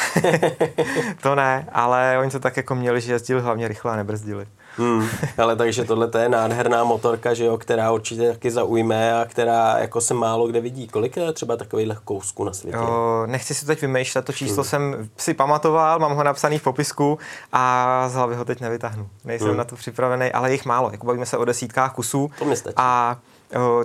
[1.22, 4.48] to ne, ale oni to tak jako měli, že jezdili hlavně rychle a nebrzdili.
[4.78, 5.08] Hmm,
[5.38, 9.78] ale takže tohle to je nádherná motorka, že jo, která určitě taky zaujme a která
[9.78, 10.88] jako se málo kde vidí.
[10.88, 12.78] Kolik je třeba takových kousků na světě?
[12.78, 14.70] Jo, nechci si to teď vymýšlet, to číslo hmm.
[14.70, 17.20] jsem si pamatoval, mám ho napsaný v popisku
[17.54, 19.10] a z hlavy ho teď nevytáhnu.
[19.26, 19.58] Nejsem hmm.
[19.58, 20.92] na to připravený, ale jich málo.
[20.92, 22.32] Jako bavíme se o desítkách kusů.
[22.40, 22.76] To mi stačí.
[22.78, 23.18] A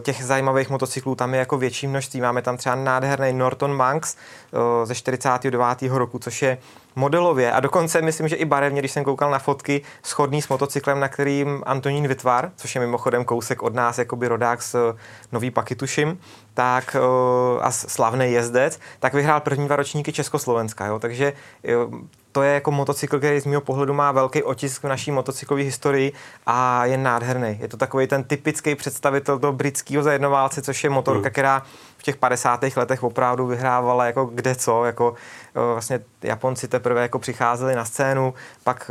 [0.02, 2.20] těch zajímavých motocyklů tam je jako větší množství.
[2.20, 4.16] Máme tam třeba nádherný Norton Manx
[4.84, 5.64] ze 49.
[5.88, 6.58] roku, což je
[6.96, 11.00] modelově a dokonce myslím, že i barevně, když jsem koukal na fotky, schodný s motocyklem,
[11.00, 14.76] na kterým Antonín Vytvar, což je mimochodem kousek od nás, jakoby rodák z
[15.32, 16.18] Nový Pakitušim,
[16.54, 16.96] tak
[17.60, 20.86] a slavný jezdec, tak vyhrál první dva ročníky Československa.
[20.86, 20.98] Jo?
[20.98, 21.32] Takže
[22.32, 26.12] to je jako motocykl, který z mého pohledu má velký otisk v naší motocyklové historii
[26.46, 27.58] a je nádherný.
[27.60, 31.32] Je to takový ten typický představitel toho britského zajednoválce, což je motorka, mm.
[31.32, 31.62] která
[32.04, 32.60] těch 50.
[32.76, 35.14] letech opravdu vyhrávala jako kde co, jako
[35.54, 38.34] vlastně Japonci teprve jako přicházeli na scénu,
[38.64, 38.90] pak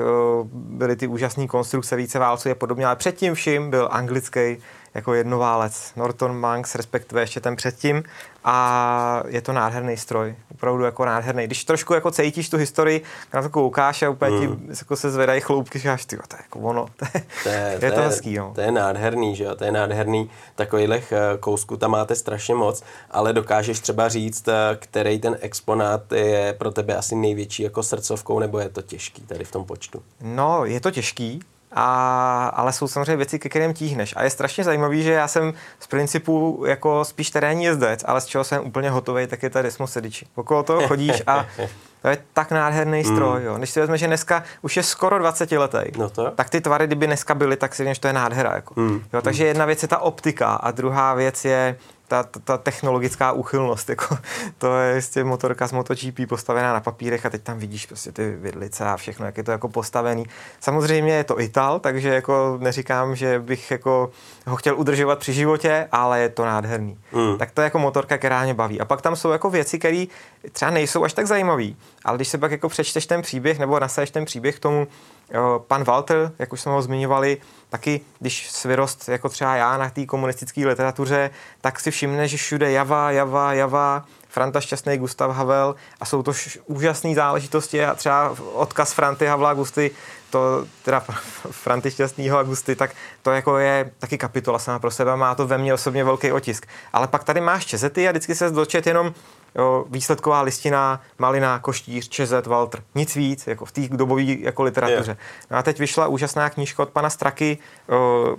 [0.54, 4.58] byly ty úžasné konstrukce více válců a podobně, ale předtím vším byl anglický
[4.94, 8.04] jako jednoválec Norton Manx, respektive ještě ten předtím
[8.44, 11.44] a je to nádherný stroj, opravdu jako nádherný.
[11.44, 13.04] Když trošku jako cítíš tu historii,
[13.34, 14.58] na to koukáš a úplně mm.
[14.58, 17.50] ti jako se zvedají chloupky, že až ty, to je jako ono, to je, to
[17.50, 18.38] je, je to, to hezký.
[18.38, 18.52] No.
[18.56, 22.84] To je nádherný, že jo, to je nádherný, takových eh, kousků tam máte strašně moc,
[23.12, 28.40] ale dokážeš třeba říct, eh, který ten exponát je pro tebe asi největší jako srdcovkou,
[28.40, 30.04] nebo je to těžký tady v tom počtu?
[30.22, 31.42] No, je to těžký,
[31.76, 34.14] a, ale jsou samozřejmě věci, ke kterým tíhneš.
[34.18, 38.26] A je strašně zajímavý, že já jsem z principu jako spíš terénní jezdec, ale z
[38.26, 40.26] čeho jsem úplně hotový, tak je ta Desmo Sedici.
[40.36, 41.46] Okolo toho chodíš a
[42.02, 43.16] to je tak nádherný hmm.
[43.16, 43.44] stroj.
[43.44, 43.56] Jo.
[43.58, 46.32] Když si vezme, že dneska už je skoro 20 letý, no to?
[46.32, 48.56] tak ty tvary, kdyby dneska byly, tak si že to je nádhera.
[48.56, 48.74] Jako.
[48.78, 49.04] Hmm.
[49.14, 51.78] Jo, takže jedna věc je ta optika a druhá věc je
[52.14, 54.18] ta, ta, ta technologická úchylnost, jako,
[54.58, 58.36] to je jistě motorka z MotoGP postavená na papírech a teď tam vidíš prostě ty
[58.36, 60.26] vidlice a všechno, jak je to jako postavený.
[60.60, 64.12] Samozřejmě je to Ital, takže jako neříkám, že bych jako
[64.48, 66.98] ho chtěl udržovat při životě, ale je to nádherný.
[67.12, 67.38] Mm.
[67.38, 68.82] Tak to je jako motorka, která mě baví.
[68.82, 70.06] A pak tam jsou jako věci, které
[70.52, 71.68] třeba nejsou až tak zajímavé,
[72.06, 74.88] ale když se pak jako přečteš ten příběh nebo nasaješ ten příběh k tomu,
[75.68, 77.38] pan Walter, jak už jsme ho zmiňovali,
[77.74, 81.30] taky když si vyrost jako třeba já na té komunistické literatuře,
[81.62, 86.32] tak si všimne, že všude Java, Java, Java, Franta Šťastný, Gustav Havel a jsou to
[86.66, 89.92] úžasné záležitosti a třeba odkaz Franty Havla Gusty,
[90.30, 91.00] to teda
[91.52, 95.48] Franty Šťastného a Gusty, tak to jako je taky kapitola sama pro sebe, má to
[95.48, 96.66] ve mně osobně velký otisk.
[96.94, 99.14] Ale pak tady máš čezety a vždycky se dočet jenom
[99.56, 102.84] jo, výsledková listina, Malina, Koštíř, Čezet, Walter.
[102.96, 105.12] Nic víc, jako v té dobové jako literatuře.
[105.12, 105.52] Yeah.
[105.52, 107.58] No a teď vyšla úžasná knížka od pana Straky,
[107.90, 108.36] jo,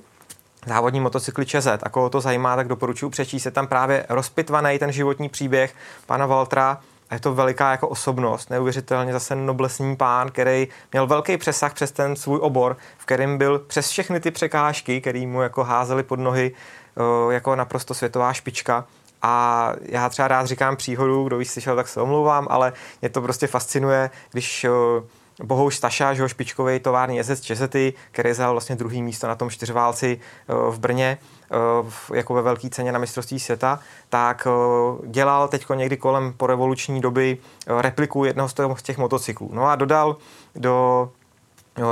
[0.67, 1.81] závodní motocykly Čezet.
[1.83, 3.45] A koho to zajímá, tak doporučuji přečíst.
[3.45, 5.75] Je tam právě rozpitvaný ten životní příběh
[6.07, 11.37] pana Valtra, a je to veliká jako osobnost, neuvěřitelně zase noblesní pán, který měl velký
[11.37, 15.65] přesah přes ten svůj obor, v kterém byl přes všechny ty překážky, které mu jako
[15.65, 16.53] házely pod nohy,
[17.31, 18.85] jako naprosto světová špička,
[19.27, 23.21] a já třeba rád říkám příhodu, kdo víš slyšel, tak se omlouvám, ale mě to
[23.21, 24.67] prostě fascinuje, když
[25.43, 29.51] Bohouš Staša, že ho špičkový tovární jezdec Česety, který zahal vlastně druhý místo na tom
[29.51, 30.21] čtyřválci
[30.71, 31.19] v Brně,
[32.15, 34.49] jako ve velké ceně na mistrovství světa, tak
[35.07, 39.51] dělal teď někdy kolem po revoluční doby repliku jednoho z těch motocyklů.
[39.53, 40.17] No a dodal
[40.55, 41.11] do jo,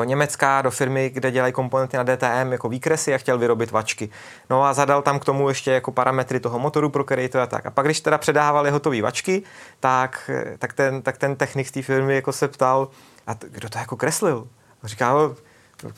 [0.05, 4.09] Německa do firmy, kde dělají komponenty na DTM jako výkresy a chtěl vyrobit vačky.
[4.51, 7.47] No a zadal tam k tomu ještě jako parametry toho motoru, pro který to je
[7.47, 7.67] tak.
[7.67, 9.43] A pak, když teda předávali hotové vačky,
[9.81, 12.89] tak, tak, ten, tak ten technik z té firmy jako se ptal,
[13.27, 14.49] a t- kdo to jako kreslil?
[14.83, 15.35] A říká, no,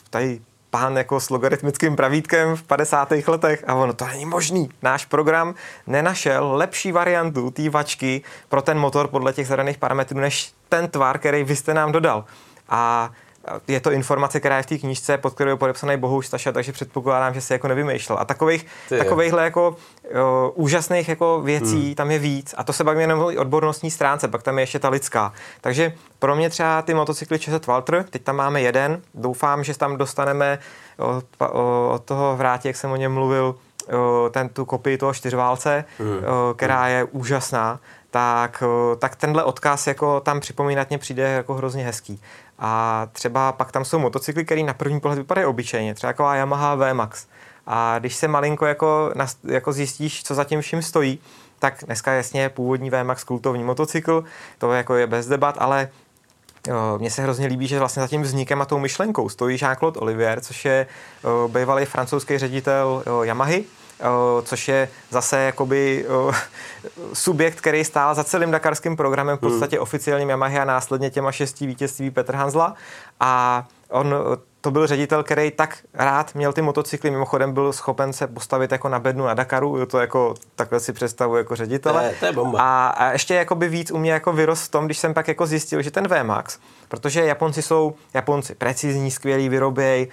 [0.09, 3.11] tady pán jako s logaritmickým pravítkem v 50.
[3.27, 4.69] letech a ono, to není možný.
[4.81, 5.55] Náš program
[5.87, 11.19] nenašel lepší variantu té vačky pro ten motor podle těch zadaných parametrů, než ten tvar,
[11.19, 12.25] který vy jste nám dodal.
[12.69, 13.11] A
[13.67, 16.71] je to informace, která je v té knížce, pod kterou je podepsaný Bohuž Staša, takže
[16.71, 18.17] předpokládám, že se jako nevymýšlel.
[18.19, 19.75] A takových, takovýchhle jako
[20.13, 21.95] jo, úžasných jako věcí hmm.
[21.95, 22.55] tam je víc.
[22.57, 25.33] A to se bavíme jenom o odbornostní stránce, pak tam je ještě ta lidská.
[25.61, 29.97] Takže pro mě třeba ty motocykly Česet Walter, teď tam máme jeden, doufám, že tam
[29.97, 30.59] dostaneme
[30.97, 31.25] od,
[31.89, 33.55] od toho vrátě, jak jsem o něm mluvil,
[34.31, 36.19] ten tu kopii toho čtyřválce, hmm.
[36.55, 37.79] která je úžasná
[38.15, 38.63] tak,
[38.99, 42.21] tak tenhle odkaz jako tam připomínat mě přijde jako hrozně hezký.
[42.59, 46.75] A třeba pak tam jsou motocykly, které na první pohled vypadají obyčejně, třeba jako Yamaha
[46.75, 47.27] VMAX.
[47.67, 49.13] A když se malinko jako,
[49.43, 51.19] jako zjistíš, co za tím vším stojí,
[51.59, 54.23] tak dneska jasně původní VMAX kultovní motocykl,
[54.57, 55.89] to jako je bez debat, ale
[56.97, 60.41] mně se hrozně líbí, že vlastně za tím vznikem a tou myšlenkou stojí Jean-Claude Olivier,
[60.41, 60.87] což je
[61.47, 63.65] bývalý francouzský ředitel Yamahy,
[64.43, 66.05] což je zase jakoby
[67.13, 69.51] subjekt, který stál za celým dakarským programem, v hmm.
[69.51, 72.75] podstatě oficiálním Yamaha a následně těma šesti vítězství Petr Hanzla
[73.19, 73.63] a
[73.95, 74.15] on
[74.61, 78.89] to byl ředitel, který tak rád měl ty motocykly, mimochodem byl schopen se postavit jako
[78.89, 82.01] na bednu na Dakaru, to jako takhle si představu jako ředitele.
[82.01, 82.59] To je, to je bomba.
[82.61, 85.45] A, a ještě jakoby víc u mě jako vyrost v tom, když jsem pak jako
[85.45, 90.07] zjistil, že ten VMAX, protože Japonci jsou Japonci precizní, skvělí, vyrobějí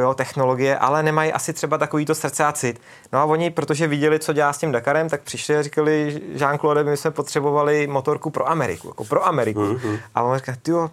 [0.00, 2.80] jo, technologie, ale nemají asi třeba takovýto srdce a cit.
[3.12, 6.84] No a oni, protože viděli, co dělá s tím Dakarem, tak přišli a říkali, Jean-Claude,
[6.84, 9.60] my jsme potřebovali motorku pro Ameriku, jako pro Ameriku.
[9.60, 9.98] Mm-hmm.
[10.14, 10.90] A on říká, jo,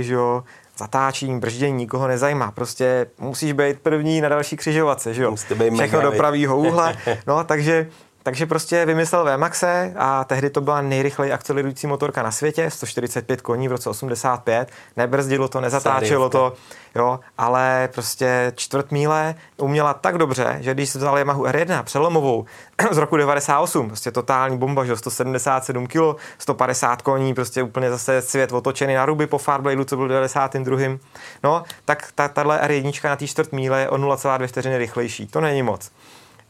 [0.00, 0.44] že jo,
[0.78, 2.50] zatáčení, brždění nikoho nezajímá.
[2.50, 5.36] Prostě musíš být první na další křižovatce, že jo?
[5.78, 6.96] Všechno do pravýho úhle.
[7.26, 7.88] No, takže
[8.28, 13.68] takže prostě vymyslel VMAXe a tehdy to byla nejrychleji akcelerující motorka na světě, 145 koní
[13.68, 14.70] v roce 85.
[14.96, 16.52] Nebrzdilo to, nezatáčelo to,
[16.94, 22.44] jo, ale prostě čtvrt míle uměla tak dobře, že když vzal Yamahu R1 přelomovou
[22.90, 28.52] z roku 98, prostě totální bomba, že 177 kg, 150 koní, prostě úplně zase svět
[28.52, 30.98] otočený na ruby po Farbladeu, co byl 92.
[31.42, 35.26] No, tak ta, tahle R1 na té čtvrt míle je o 0,2 vteřiny rychlejší.
[35.26, 35.90] To není moc.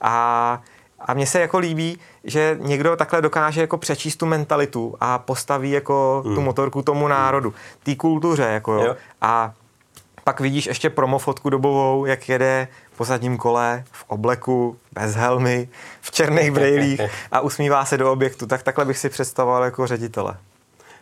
[0.01, 0.61] A
[1.01, 5.71] a mně se jako líbí, že někdo takhle dokáže jako přečíst tu mentalitu a postaví
[5.71, 6.35] jako mm.
[6.35, 8.43] tu motorku tomu národu, té kultuře.
[8.43, 8.83] Jako jo.
[8.83, 8.97] Jo.
[9.21, 9.53] A
[10.25, 15.69] pak vidíš ještě promofotku dobovou, jak jede po zadním kole, v obleku, bez helmy,
[16.01, 17.01] v černých brejlích
[17.33, 18.47] a usmívá se do objektu.
[18.47, 20.37] Tak takhle bych si představoval jako ředitele.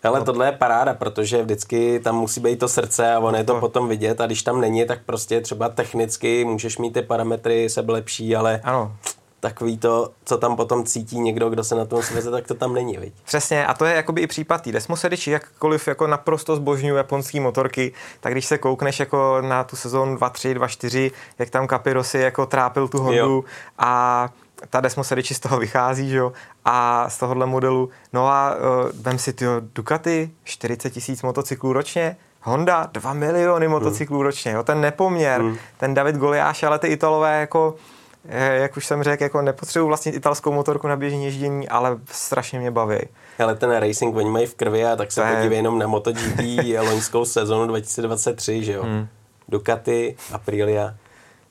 [0.04, 3.54] Ale tohle je paráda, protože vždycky tam musí být to srdce a on je to
[3.54, 3.60] no.
[3.60, 7.92] potom vidět a když tam není, tak prostě třeba technicky můžeš mít ty parametry sebe
[7.92, 8.96] lepší, ale ano
[9.40, 12.74] takový to, co tam potom cítí někdo, kdo se na tom sveze, tak to tam
[12.74, 13.14] není, viď?
[13.24, 17.92] Přesně, a to je jakoby i případ tý Desmosediči, jakkoliv jako naprosto zbožňují japonský motorky,
[18.20, 22.88] tak když se koukneš jako na tu sezónu 2-3, 2-4, jak tam Capirossi jako trápil
[22.88, 23.44] tu Hondu jo.
[23.78, 24.28] a
[24.70, 26.32] ta Desmosediči z toho vychází, že jo,
[26.64, 32.16] a z tohohle modelu, no a uh, vem si ty Ducati, 40 tisíc motocyklů ročně,
[32.42, 34.26] Honda 2 miliony motocyklů hmm.
[34.26, 35.56] ročně, jo, ten nepoměr, hmm.
[35.76, 37.74] ten David Goliáš, ale ty Italové jako
[38.34, 42.70] jak už jsem řekl, jako nepotřebuji vlastnit italskou motorku na běžení ježdění, ale strašně mě
[42.70, 42.98] baví.
[43.38, 45.58] Ale ten racing oni mají v krvi a tak se to podívej je...
[45.58, 46.40] jenom na MotoGP
[46.82, 48.82] loňskou sezonu 2023, že jo?
[48.82, 49.08] Hmm.
[49.48, 50.94] Ducati, Aprilia,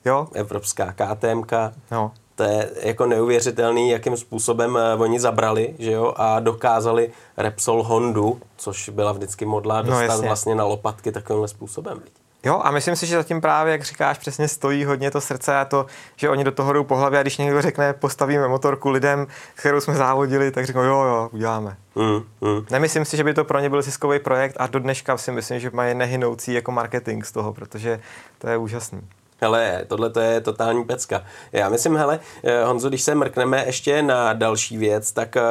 [0.04, 0.28] jo.
[0.34, 1.42] evropská KTM.
[1.90, 2.12] No.
[2.34, 8.40] To je jako neuvěřitelný, jakým způsobem eh, oni zabrali, že jo, a dokázali Repsol Hondu,
[8.56, 12.00] což byla vždycky modlá, no, dostat no, vlastně na lopatky takovýmhle způsobem.
[12.04, 12.12] Viď?
[12.46, 15.64] Jo, a myslím si, že zatím právě, jak říkáš, přesně stojí hodně to srdce a
[15.64, 15.86] to,
[16.16, 19.80] že oni do toho jdou po hlavě a když někdo řekne, postavíme motorku lidem, kterou
[19.80, 21.76] jsme závodili, tak řeknou, jo, jo, uděláme.
[21.94, 22.66] Mm, mm.
[22.70, 25.60] Nemyslím si, že by to pro ně byl ziskový projekt a do dneška si myslím,
[25.60, 28.00] že mají nehynoucí jako marketing z toho, protože
[28.38, 29.00] to je úžasný.
[29.40, 31.24] Hele, tohle to je totální pecka.
[31.52, 35.42] Já myslím, hele, eh, Honzo, když se mrkneme ještě na další věc, tak uh,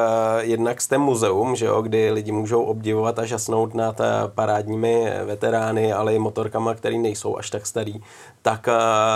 [0.41, 4.05] jednak jste muzeum, že jo, kdy lidi můžou obdivovat a žasnout nad uh,
[4.35, 8.01] parádními veterány, ale i motorkama, který nejsou až tak starý,
[8.41, 8.67] tak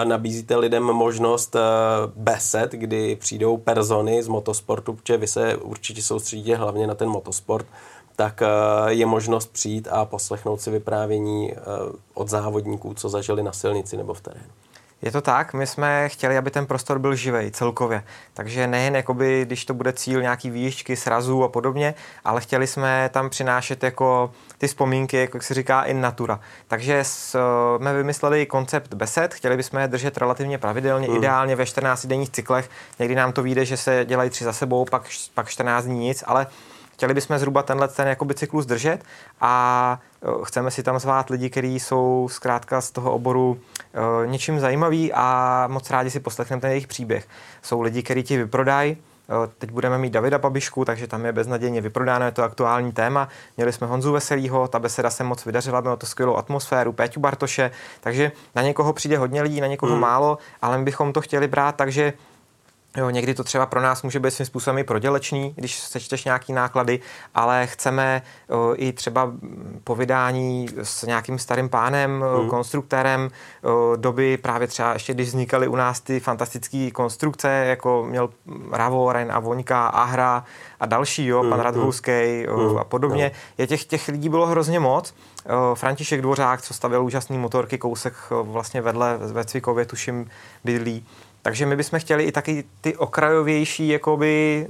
[0.03, 1.55] nabízíte lidem možnost
[2.15, 7.65] besed, kdy přijdou persony z motosportu, protože vy se určitě soustředíte hlavně na ten motosport,
[8.19, 8.41] tak
[8.87, 11.53] je možnost přijít a poslechnout si vyprávění
[12.13, 14.45] od závodníků, co zažili na silnici nebo v terénu.
[15.01, 18.03] Je to tak, my jsme chtěli, aby ten prostor byl živej celkově.
[18.33, 21.93] Takže nejen, jakoby, když to bude cíl nějaký výšky, srazů a podobně,
[22.23, 26.39] ale chtěli jsme tam přinášet jako ty vzpomínky, jako jak se říká, in natura.
[26.67, 31.15] Takže jsme vymysleli koncept besed, chtěli bychom je držet relativně pravidelně, mm.
[31.15, 32.69] ideálně ve 14 denních cyklech.
[32.99, 35.03] Někdy nám to vyjde, že se dělají tři za sebou, pak,
[35.33, 36.47] pak 14 dní nic, ale
[36.99, 39.03] chtěli bychom zhruba tenhle ten jakoby cyklus držet
[39.41, 39.99] a
[40.43, 45.67] chceme si tam zvát lidi, kteří jsou zkrátka z toho oboru uh, něčím zajímaví a
[45.67, 47.27] moc rádi si poslechneme ten jejich příběh.
[47.61, 48.97] Jsou lidi, kteří ti vyprodají,
[49.57, 53.27] Teď budeme mít Davida Babišku, takže tam je beznadějně vyprodáno, je to aktuální téma.
[53.57, 57.71] Měli jsme Honzu Veselýho, ta beseda se moc vydařila, mělo to skvělou atmosféru, Péťu Bartoše,
[58.01, 60.01] takže na někoho přijde hodně lidí, na někoho hmm.
[60.01, 62.13] málo, ale my bychom to chtěli brát takže
[62.97, 66.53] Jo, někdy to třeba pro nás může být svým způsobem i prodělečný, když sečteš nějaký
[66.53, 66.99] náklady,
[67.35, 69.31] ale chceme o, i třeba
[69.83, 72.49] povídání s nějakým starým pánem, mm.
[72.49, 73.29] konstruktérem
[73.63, 78.29] o, doby právě třeba ještě, když vznikaly u nás ty fantastické konstrukce, jako měl
[78.71, 80.43] Ravo, Ren a Voňka, Ahra
[80.79, 81.49] a další, jo, mm.
[81.49, 82.77] pan Radhouskej mm.
[82.77, 83.31] a podobně.
[83.57, 85.13] Je těch, těch lidí bylo hrozně moc.
[85.73, 90.29] František Dvořák, co stavěl úžasný motorky, kousek vlastně vedle ve Cvikově, tuším,
[90.63, 91.05] bydlí.
[91.49, 94.67] Takže my bychom chtěli i taky ty okrajovější, jakoby,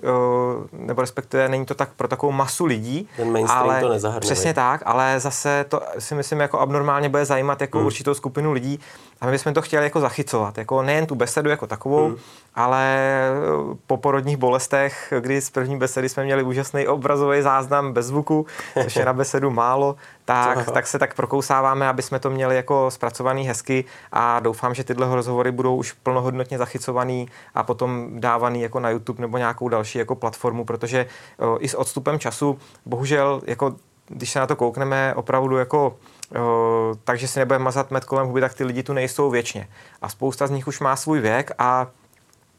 [0.72, 3.08] nebo respektive není to tak pro takovou masu lidí.
[3.18, 4.22] Ten mainstream ale, to nezahrnuje.
[4.22, 7.88] Přesně tak, ale zase to si myslím jako abnormálně bude zajímat jako hmm.
[7.88, 8.80] určitou skupinu lidí
[9.22, 12.18] a my bychom to chtěli jako zachycovat, jako nejen tu besedu jako takovou, hmm.
[12.56, 12.98] ale
[13.88, 18.46] po porodních bolestech, kdy z první besedy jsme měli úžasný obrazový záznam bez zvuku,
[18.84, 19.96] což je na besedu málo,
[20.26, 24.84] tak, tak se tak prokousáváme, aby jsme to měli jako zpracovaný hezky a doufám, že
[24.84, 29.98] tyhle rozhovory budou už plnohodnotně zachycovaný a potom dávaný jako na YouTube nebo nějakou další
[29.98, 31.06] jako platformu, protože
[31.40, 33.76] o, i s odstupem času, bohužel, jako
[34.08, 35.96] když se na to koukneme opravdu jako
[37.04, 39.68] takže si nebudeme mazat med kolem huby, tak ty lidi tu nejsou věčně.
[40.02, 41.88] A spousta z nich už má svůj věk a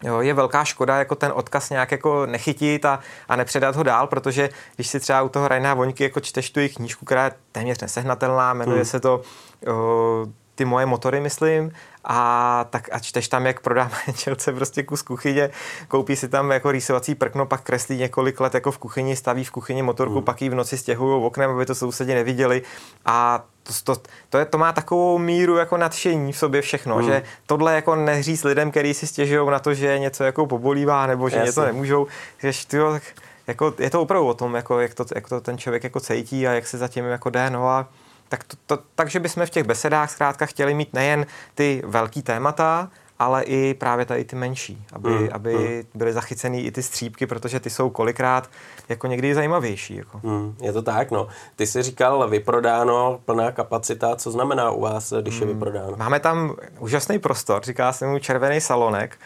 [0.04, 4.06] Jo, je velká škoda jako ten odkaz nějak jako nechytit a, a nepředat ho dál,
[4.06, 7.32] protože když si třeba u toho Rajná Voňky jako čteš tu jejich knížku, která je
[7.52, 8.84] téměř nesehnatelná, jmenuje hmm.
[8.84, 9.20] se to
[9.66, 11.72] o, Ty moje motory, myslím,
[12.04, 15.50] a tak a čteš tam, jak prodá manželce prostě kus kuchyně,
[15.88, 19.50] koupí si tam jako rýsovací prkno, pak kreslí několik let jako v kuchyni, staví v
[19.50, 20.24] kuchyni motorku, hmm.
[20.24, 22.62] pak ji v noci stěhují oknem, aby to sousedi neviděli
[23.06, 27.06] a to, to, to, je, to má takovou míru jako nadšení v sobě všechno, hmm.
[27.06, 31.28] že tohle jako neříct lidem, kteří si stěžují na to, že něco jako pobolívá nebo
[31.28, 31.46] že Jasně.
[31.46, 32.06] něco nemůžou,
[32.38, 33.02] že tyjo, tak
[33.46, 36.48] jako, je to opravdu o tom, jako, jak, to, jak to ten člověk jako cítí
[36.48, 37.88] a jak se zatím jako jde, no a
[38.30, 42.90] tak to, to, takže bychom v těch besedách zkrátka chtěli mít nejen ty velký témata,
[43.18, 45.98] ale i právě tady ty menší, aby, mm, aby mm.
[45.98, 48.50] byly zachycený i ty střípky, protože ty jsou kolikrát
[48.88, 49.96] jako někdy zajímavější.
[49.96, 50.20] Jako.
[50.22, 51.28] Mm, je to tak, no.
[51.56, 55.96] Ty jsi říkal vyprodáno, plná kapacita, co znamená u vás, když mm, je vyprodáno?
[55.96, 59.18] Máme tam úžasný prostor, říká se mu červený salonek,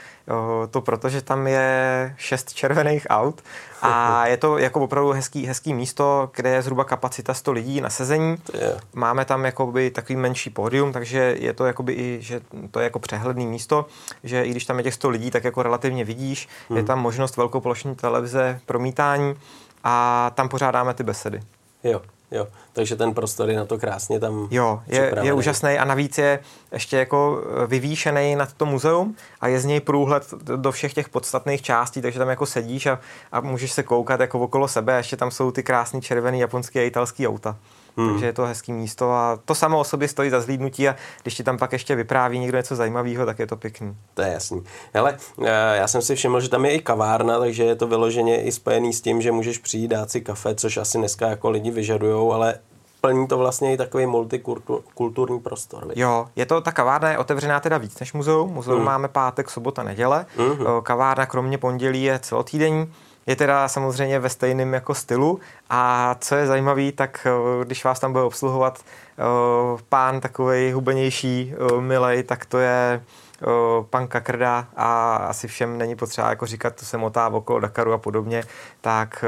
[0.70, 3.42] to protože tam je šest červených aut
[3.82, 7.90] a je to jako opravdu hezký, hezký místo, kde je zhruba kapacita 100 lidí na
[7.90, 8.36] sezení.
[8.54, 8.76] Je.
[8.94, 12.98] Máme tam jakoby takový menší pódium, takže je to jakoby i, že to je jako
[12.98, 13.86] přehledný místo,
[14.22, 16.48] že i když tam je těch 100 lidí, tak jako relativně vidíš.
[16.68, 16.78] Hmm.
[16.78, 19.34] Je tam možnost velkoplošní televize, promítání
[19.84, 21.40] a tam pořádáme ty besedy.
[21.84, 22.00] Jo.
[22.30, 26.18] Jo, takže ten prostor je na to krásně tam Jo, je, je úžasný a navíc
[26.18, 26.38] je
[26.72, 31.08] ještě jako eh, vyvýšený nad to muzeum a je z něj průhled do všech těch
[31.08, 33.00] podstatných částí, takže tam jako sedíš a,
[33.32, 36.86] a můžeš se koukat jako okolo sebe ještě tam jsou ty krásné červené japonské a
[36.86, 37.56] italské auta.
[37.96, 38.10] Hmm.
[38.10, 41.34] Takže je to hezký místo a to samo o sobě stojí za zhlídnutí a když
[41.34, 43.96] ti tam pak ještě vypráví někdo něco zajímavého, tak je to pěkný.
[44.14, 44.62] To je jasný.
[44.94, 48.42] Hele, eh, já jsem si všiml, že tam je i kavárna, takže je to vyloženě
[48.42, 51.70] i spojený s tím, že můžeš přijít dát si kafe, což asi dneska jako lidi
[51.70, 52.54] vyžadujou, ale
[53.00, 55.88] plní to vlastně i takový multikulturní prostor.
[55.88, 55.96] Víc?
[55.96, 58.50] Jo, je to, ta kavárna je otevřená teda víc než muzeum.
[58.50, 58.84] Muzeum mm.
[58.84, 60.26] máme pátek, sobota, neděle.
[60.38, 60.82] Mm.
[60.82, 62.92] Kavárna kromě pondělí je celotýdenní
[63.26, 65.40] je teda samozřejmě ve stejném jako stylu.
[65.70, 69.22] A co je zajímavé, tak eh, když vás tam bude obsluhovat eh,
[69.88, 73.02] pán takový hubenější, eh, milej, tak to je
[73.90, 77.98] pan Kakrda a asi všem není potřeba jako říkat, to se motá okolo Dakaru a
[77.98, 78.44] podobně,
[78.84, 79.24] tak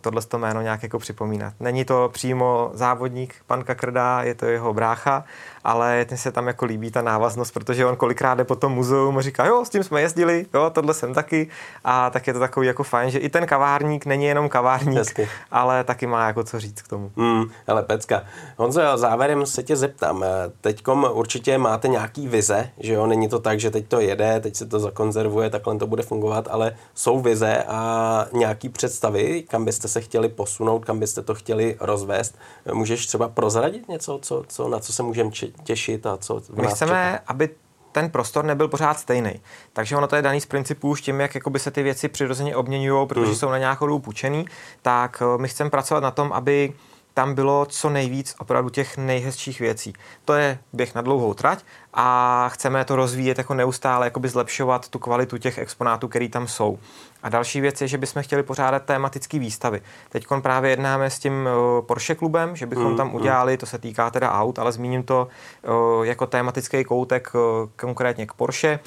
[0.00, 1.54] tohle to jméno nějak jako připomínat.
[1.60, 5.24] Není to přímo závodník pan Kakrda, je to jeho brácha,
[5.64, 9.18] ale ten se tam jako líbí ta návaznost, protože on kolikrát jde po tom muzeum
[9.18, 11.48] a říká, jo, s tím jsme jezdili, jo, tohle jsem taky
[11.84, 15.28] a tak je to takový jako fajn, že i ten kavárník není jenom kavárník, Hezky.
[15.50, 17.10] ale taky má jako co říct k tomu.
[17.16, 18.22] Mm, ale pecka.
[18.56, 20.24] Honzo, závěrem se tě zeptám,
[20.60, 24.56] teďkom určitě máte nějaký vize, že jo, není to tak, že teď to jede, teď
[24.56, 29.88] se to zakonzervuje, takhle to bude fungovat, ale jsou vize a nějaký představy, kam byste
[29.88, 32.38] se chtěli posunout, kam byste to chtěli rozvést.
[32.72, 35.30] Můžeš třeba prozradit něco, co, co, na co se můžeme
[35.64, 37.24] těšit a co My chceme, čeká?
[37.26, 37.50] aby
[37.92, 39.40] ten prostor nebyl pořád stejný.
[39.72, 43.06] Takže ono to je daný z principů už tím, jak se ty věci přirozeně obměňují,
[43.06, 43.34] protože mm.
[43.34, 44.46] jsou na nějakou dobu půjčený,
[44.82, 46.72] tak eh, my chceme pracovat na tom, aby
[47.14, 49.92] tam bylo co nejvíc opravdu těch nejhezčích věcí.
[50.24, 54.98] To je běh na dlouhou trať a chceme to rozvíjet jako neustále, jakoby zlepšovat tu
[54.98, 56.78] kvalitu těch exponátů, které tam jsou.
[57.22, 59.82] A další věc je, že bychom chtěli pořádat tematické výstavy.
[60.08, 63.14] Teď právě jednáme s tím eh, Porsche klubem, že bychom mm, tam mm.
[63.14, 65.28] udělali, to se týká teda aut, ale zmíním to
[65.64, 68.80] eh, jako tematický koutek eh, konkrétně k Porsche.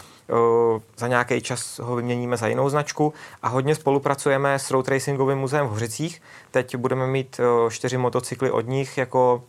[0.97, 3.13] Za nějaký čas ho vyměníme za jinou značku
[3.43, 6.21] a hodně spolupracujeme s Road Racingovým muzeem v Hořicích.
[6.51, 9.43] Teď budeme mít čtyři motocykly od nich jako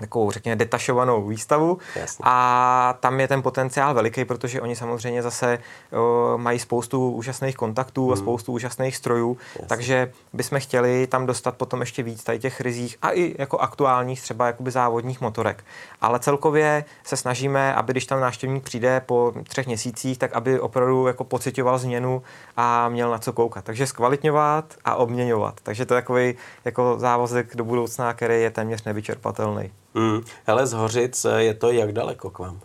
[0.00, 2.22] takovou, řekněme, detašovanou výstavu Jasně.
[2.26, 5.58] a tam je ten potenciál veliký, protože oni samozřejmě zase
[5.92, 8.12] o, mají spoustu úžasných kontaktů hmm.
[8.12, 9.68] a spoustu úžasných strojů, Jasně.
[9.68, 14.22] takže bychom chtěli tam dostat potom ještě víc tady těch rizích a i jako aktuálních
[14.22, 15.64] třeba jakoby závodních motorek.
[16.00, 21.06] Ale celkově se snažíme, aby když tam návštěvník přijde po třech měsících, tak aby opravdu
[21.06, 22.22] jako pocitoval změnu
[22.56, 23.64] a měl na co koukat.
[23.64, 25.54] Takže zkvalitňovat a obměňovat.
[25.62, 26.34] Takže to je takový
[26.64, 29.70] jako závazek do budoucna, který je téměř nevyčerpatelný.
[29.94, 30.20] Mm.
[30.46, 32.60] Hele, z Hořic eh, je to jak daleko k vám?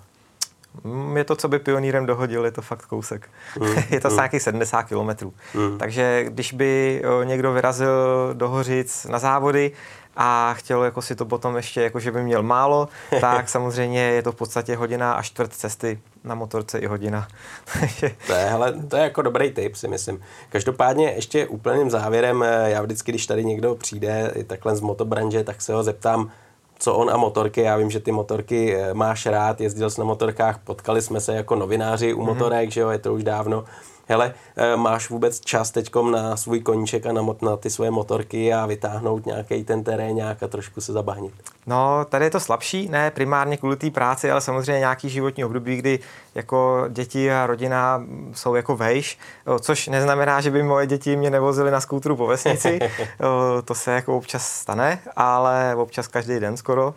[0.84, 3.30] Mm, je to, co by pionýrem dohodil, je to fakt kousek.
[3.59, 4.15] Mm, je to mm.
[4.15, 5.34] nějakých 70 kilometrů.
[5.53, 5.78] Mm.
[5.78, 9.71] Takže když by někdo vyrazil do Hořic na závody
[10.15, 12.88] a chtěl jako si to potom ještě, jako že by měl málo,
[13.21, 17.28] tak samozřejmě je to v podstatě hodina a čtvrt cesty na motorce i hodina.
[18.28, 20.21] to, je, hele, to je jako dobrý tip, si myslím.
[20.49, 25.61] Každopádně ještě úplným závěrem, eh, já vždycky, když tady někdo přijde takhle z motobranže, tak
[25.61, 26.32] se ho zeptám,
[26.80, 27.61] co on a motorky.
[27.61, 31.36] Já vím, že ty motorky eh, máš rád, jezdil jsi na motorkách, potkali jsme se
[31.36, 32.26] jako novináři u mm-hmm.
[32.26, 33.63] motorek, že jo, je to už dávno
[34.08, 38.53] hele, eh, máš vůbec čas teďkom na svůj koníček a na, na ty svoje motorky
[38.53, 41.34] a vytáhnout nějaký ten terén nějak a trošku se zabahnit?
[41.68, 45.76] No, tady je to slabší, ne primárně kvůli té práci, ale samozřejmě nějaký životní období,
[45.76, 45.99] kdy
[46.36, 48.03] jako děti a rodina
[48.34, 49.20] jsou jako vejš,
[49.60, 52.80] což neznamená, že by moje děti mě nevozily na skútru po vesnici,
[53.66, 56.93] to se jako občas stane, ale občas každý den skoro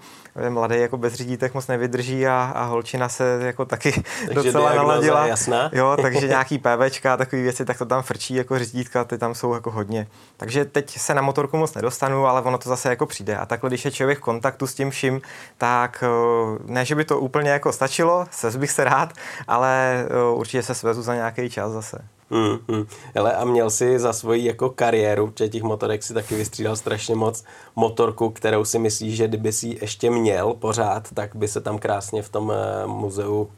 [0.49, 3.93] mladý jako bez řídítek moc nevydrží a, a holčina se jako taky
[4.27, 5.27] takže docela naladila.
[5.27, 5.71] Jasná.
[5.73, 9.35] Jo, takže nějaký PVčka a takové věci, tak to tam frčí jako řídítka, ty tam
[9.35, 10.07] jsou jako hodně.
[10.37, 13.37] Takže teď se na motorku moc nedostanu, ale ono to zase jako přijde.
[13.37, 15.21] A takhle, když je člověk v kontaktu s tím vším,
[15.59, 19.13] tak eh, ne, že by to úplně jako stačilo, svez bych se rád,
[19.49, 22.18] ale eh, určitě se svezu za nějaký čas zase.
[22.31, 22.87] Hmm, hmm.
[23.15, 27.15] Hele, a měl si za svoji jako kariéru, protože těch motorek si taky vystřídal strašně
[27.15, 27.45] moc,
[27.77, 32.23] motorku, kterou si myslíš, že kdyby si ještě měl pořád, tak by se tam krásně
[32.23, 33.51] v tom uh, muzeu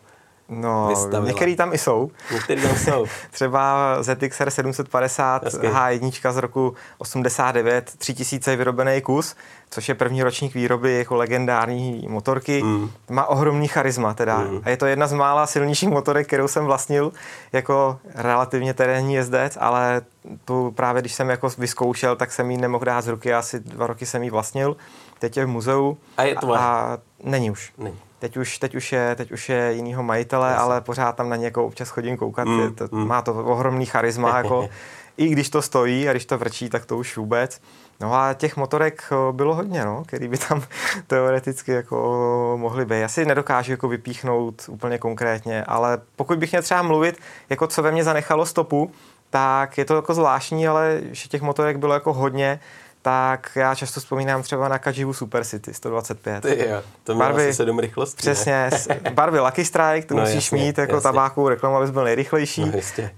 [0.50, 1.26] No, vystavila.
[1.26, 2.10] některý tam i jsou.
[2.32, 3.06] Některý tam jsou.
[3.30, 5.68] Třeba ZXR 750 Hezky.
[5.68, 9.36] H1 z roku 89, 3000 vyrobený kus,
[9.70, 12.62] což je první ročník výroby jako legendární motorky.
[12.62, 12.90] Mm.
[13.10, 14.38] Má ohromný charisma teda.
[14.38, 14.60] Mm.
[14.64, 17.12] A je to jedna z mála silnějších motorek, kterou jsem vlastnil
[17.52, 20.02] jako relativně terénní jezdec, ale
[20.44, 23.86] tu právě když jsem jako vyzkoušel, tak jsem ji nemohl dát z ruky, asi dva
[23.86, 24.76] roky jsem ji vlastnil.
[25.18, 25.96] Teď je v muzeu.
[26.16, 26.60] A je tvoje?
[26.60, 27.72] A není už.
[27.78, 27.98] Není.
[28.20, 30.62] Teď už, teď už je, teď už je jinýho majitele, Jasně.
[30.62, 32.48] ale pořád tam na něj jako občas chodím koukat.
[32.48, 33.08] Mm, je to, mm.
[33.08, 34.68] Má to ohromný charisma, jako,
[35.16, 37.60] i když to stojí a když to vrčí, tak to už vůbec.
[38.00, 40.62] No a těch motorek eh, bylo hodně, no, který by tam
[41.06, 43.00] teoreticky jako mohly být.
[43.00, 47.18] Já si nedokážu jako vypíchnout úplně konkrétně, ale pokud bych měl třeba mluvit,
[47.50, 48.90] jako co ve mně zanechalo stopu,
[49.30, 52.60] tak je to jako zvláštní, ale že těch motorek bylo jako hodně
[53.02, 56.40] tak já často vzpomínám třeba na Kajivu Super City 125.
[56.40, 58.16] Ty jo, to mělo barvy, asi sedm rychlostí.
[58.16, 58.70] Přesně,
[59.12, 61.02] barvy Lucky Strike, to no, musíš jasně, mít jako jasně.
[61.02, 62.64] tabákovou reklamu, abys byl nejrychlejší.
[62.64, 62.72] No,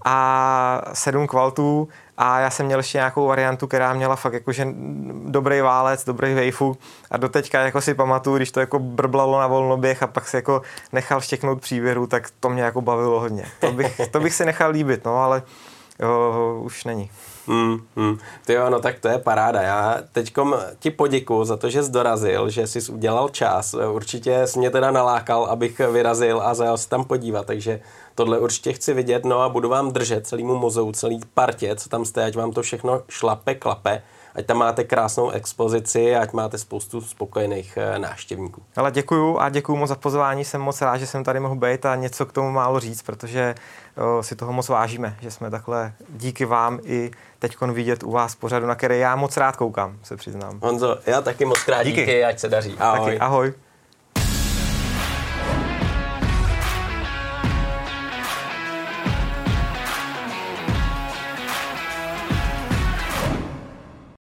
[0.05, 4.67] a sedm kvaltů a já jsem měl ještě nějakou variantu, která měla fakt jakože
[5.27, 6.77] dobrý válec, dobrý vejfu
[7.11, 10.63] a doteďka jako si pamatuju, když to jako brblalo na volnoběh a pak si jako
[10.93, 13.45] nechal štěknout přívěru, tak to mě jako bavilo hodně.
[13.61, 15.43] To bych, to bych si nechal líbit, no ale
[16.01, 17.11] jo, už není.
[17.47, 18.19] Hmm, hmm.
[18.47, 19.63] Ty jo, no tak to je paráda.
[19.63, 23.75] Já teďkom ti poděkuji za to, že jsi dorazil, že jsi udělal čas.
[23.75, 27.81] Určitě jsi mě teda nalákal, abych vyrazil a zajel se tam podívat, takže
[28.15, 32.05] tohle určitě chci vidět, no a budu vám držet celýmu muzeu, celý partě, co tam
[32.05, 34.03] jste, ať vám to všechno šlape, klape
[34.35, 38.63] ať tam máte krásnou expozici, ať máte spoustu spokojených eh, návštěvníků.
[38.77, 41.87] Ale děkuju a děkuju moc za pozvání, jsem moc rád, že jsem tady mohl být
[41.87, 43.55] a něco k tomu málo říct, protože
[43.97, 48.35] o, si toho moc vážíme, že jsme takhle díky vám i teď vidět u vás
[48.35, 50.59] pořadu, na který já moc rád koukám, se přiznám.
[50.63, 52.75] Honzo, já taky moc rád díky, díky ať se daří.
[52.79, 53.05] Ahoj.
[53.05, 53.53] Taky, ahoj.